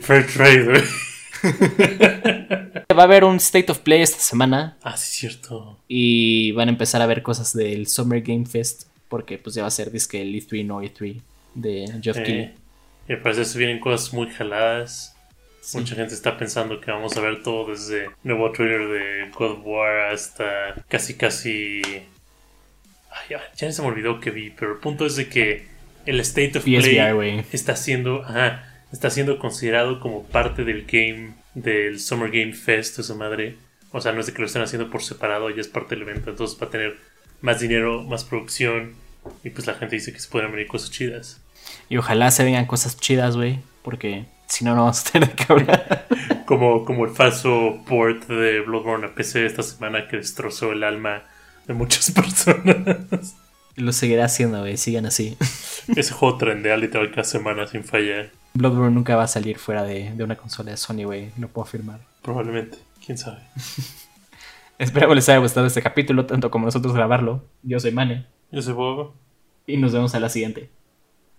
Fair 0.00 0.26
trade, 0.26 0.64
güey. 0.64 0.82
Va 2.98 3.02
a 3.02 3.04
haber 3.04 3.22
un 3.22 3.36
State 3.36 3.70
of 3.70 3.78
Play 3.78 4.02
esta 4.02 4.18
semana 4.18 4.76
Ah, 4.82 4.96
sí, 4.96 5.20
cierto. 5.20 5.78
y 5.86 6.50
van 6.52 6.68
a 6.68 6.72
empezar 6.72 7.00
a 7.00 7.06
ver 7.06 7.22
cosas 7.22 7.52
del 7.54 7.86
Summer 7.86 8.20
Game 8.22 8.44
Fest 8.46 8.88
porque 9.08 9.38
pues 9.38 9.54
ya 9.54 9.62
va 9.62 9.68
a 9.68 9.70
ser 9.70 9.92
disque 9.92 10.20
el 10.20 10.34
E3 10.34 10.64
no 10.66 10.82
E3 10.82 11.20
de 11.54 11.86
Jeff 12.02 12.16
Keighley. 12.16 12.40
Eh, 12.40 12.54
y 13.08 13.12
al 13.12 13.22
parecer 13.22 13.46
se 13.46 13.58
vienen 13.58 13.78
cosas 13.80 14.12
muy 14.12 14.28
jaladas. 14.30 15.14
Sí. 15.60 15.78
Mucha 15.78 15.94
gente 15.94 16.14
está 16.14 16.36
pensando 16.36 16.80
que 16.80 16.90
vamos 16.90 17.16
a 17.16 17.20
ver 17.20 17.42
todo 17.42 17.70
desde 17.70 18.10
nuevo 18.24 18.50
trailer 18.52 18.88
de 18.88 19.30
God 19.30 19.52
of 19.52 19.58
War 19.64 20.12
hasta 20.12 20.74
casi 20.88 21.14
casi... 21.14 21.82
Ay, 23.10 23.36
ya, 23.56 23.72
se 23.72 23.82
me 23.82 23.88
olvidó 23.88 24.20
que 24.20 24.30
vi, 24.30 24.50
pero 24.50 24.72
el 24.72 24.78
punto 24.78 25.06
es 25.06 25.16
de 25.16 25.28
que 25.28 25.66
el 26.06 26.20
State 26.20 26.58
of 26.58 26.64
PSVR, 26.64 27.16
Play 27.16 27.44
está 27.52 27.76
siendo, 27.76 28.22
ajá, 28.22 28.82
está 28.92 29.10
siendo 29.10 29.38
considerado 29.38 30.00
como 30.00 30.24
parte 30.24 30.64
del 30.64 30.84
game 30.86 31.34
del 31.54 32.00
Summer 32.00 32.30
Game 32.30 32.52
Fest, 32.52 32.98
esa 32.98 33.14
madre. 33.14 33.56
O 33.90 34.00
sea, 34.00 34.12
no 34.12 34.20
es 34.20 34.26
de 34.26 34.32
que 34.32 34.40
lo 34.40 34.46
estén 34.46 34.62
haciendo 34.62 34.90
por 34.90 35.02
separado, 35.02 35.50
ya 35.50 35.60
es 35.60 35.68
parte 35.68 35.94
del 35.94 36.02
evento, 36.02 36.30
entonces 36.30 36.60
va 36.60 36.66
a 36.66 36.70
tener 36.70 36.98
más 37.40 37.60
dinero, 37.60 38.02
más 38.02 38.24
producción 38.24 38.94
y 39.44 39.50
pues 39.50 39.66
la 39.66 39.74
gente 39.74 39.96
dice 39.96 40.12
que 40.12 40.20
se 40.20 40.28
pueden 40.28 40.50
venir 40.52 40.66
cosas 40.66 40.90
chidas. 40.90 41.40
Y 41.88 41.96
ojalá 41.96 42.30
se 42.30 42.44
vengan 42.44 42.66
cosas 42.66 42.98
chidas, 42.98 43.36
güey, 43.36 43.60
porque 43.82 44.26
si 44.46 44.64
no, 44.64 44.74
no 44.74 44.82
vamos 44.82 45.06
a 45.06 45.12
tener 45.12 45.32
que 45.32 45.44
hablar. 45.48 46.06
Como, 46.46 46.86
como 46.86 47.04
el 47.04 47.10
falso 47.10 47.82
port 47.86 48.26
de 48.26 48.60
Bloodborne 48.60 49.04
a 49.04 49.14
PC 49.14 49.44
esta 49.44 49.62
semana 49.62 50.08
que 50.08 50.16
destrozó 50.16 50.72
el 50.72 50.82
alma 50.82 51.24
de 51.66 51.74
muchas 51.74 52.10
personas. 52.12 53.36
Lo 53.76 53.92
seguirá 53.92 54.24
haciendo, 54.24 54.60
güey, 54.60 54.78
sigan 54.78 55.04
así. 55.04 55.36
Ese 55.94 56.14
juego 56.14 56.38
trendea 56.38 56.78
literal 56.78 57.10
cada 57.10 57.24
semana 57.24 57.66
sin 57.66 57.84
fallar. 57.84 58.30
Bloodborne 58.58 58.92
nunca 58.94 59.14
va 59.14 59.22
a 59.22 59.28
salir 59.28 59.56
fuera 59.58 59.84
de, 59.84 60.12
de 60.12 60.24
una 60.24 60.34
consola 60.36 60.72
de 60.72 60.76
Sony, 60.76 61.04
güey, 61.04 61.30
no 61.36 61.46
puedo 61.48 61.64
afirmar. 61.66 62.00
Probablemente, 62.22 62.78
quién 63.04 63.16
sabe. 63.16 63.38
Espero 64.78 65.14
les 65.14 65.28
haya 65.28 65.38
gustado 65.38 65.66
este 65.66 65.80
capítulo, 65.80 66.26
tanto 66.26 66.50
como 66.50 66.66
nosotros 66.66 66.92
grabarlo. 66.92 67.44
Yo 67.62 67.78
soy 67.80 67.92
Mane, 67.92 68.26
Yo 68.50 68.60
soy 68.62 68.74
Bob. 68.74 69.12
y 69.66 69.76
nos 69.76 69.92
vemos 69.92 70.14
a 70.14 70.20
la 70.20 70.28
siguiente. 70.28 70.70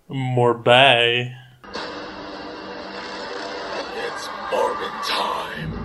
More 0.08 0.60
bye. 0.64 1.34
It's 4.08 4.30
Morbin 4.52 4.96
time. 5.06 5.78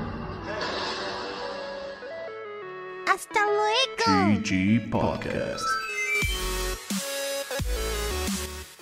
Hasta 3.12 3.40
luego. 3.44 4.40
GG 4.40 4.90
Podcast. 4.90 5.64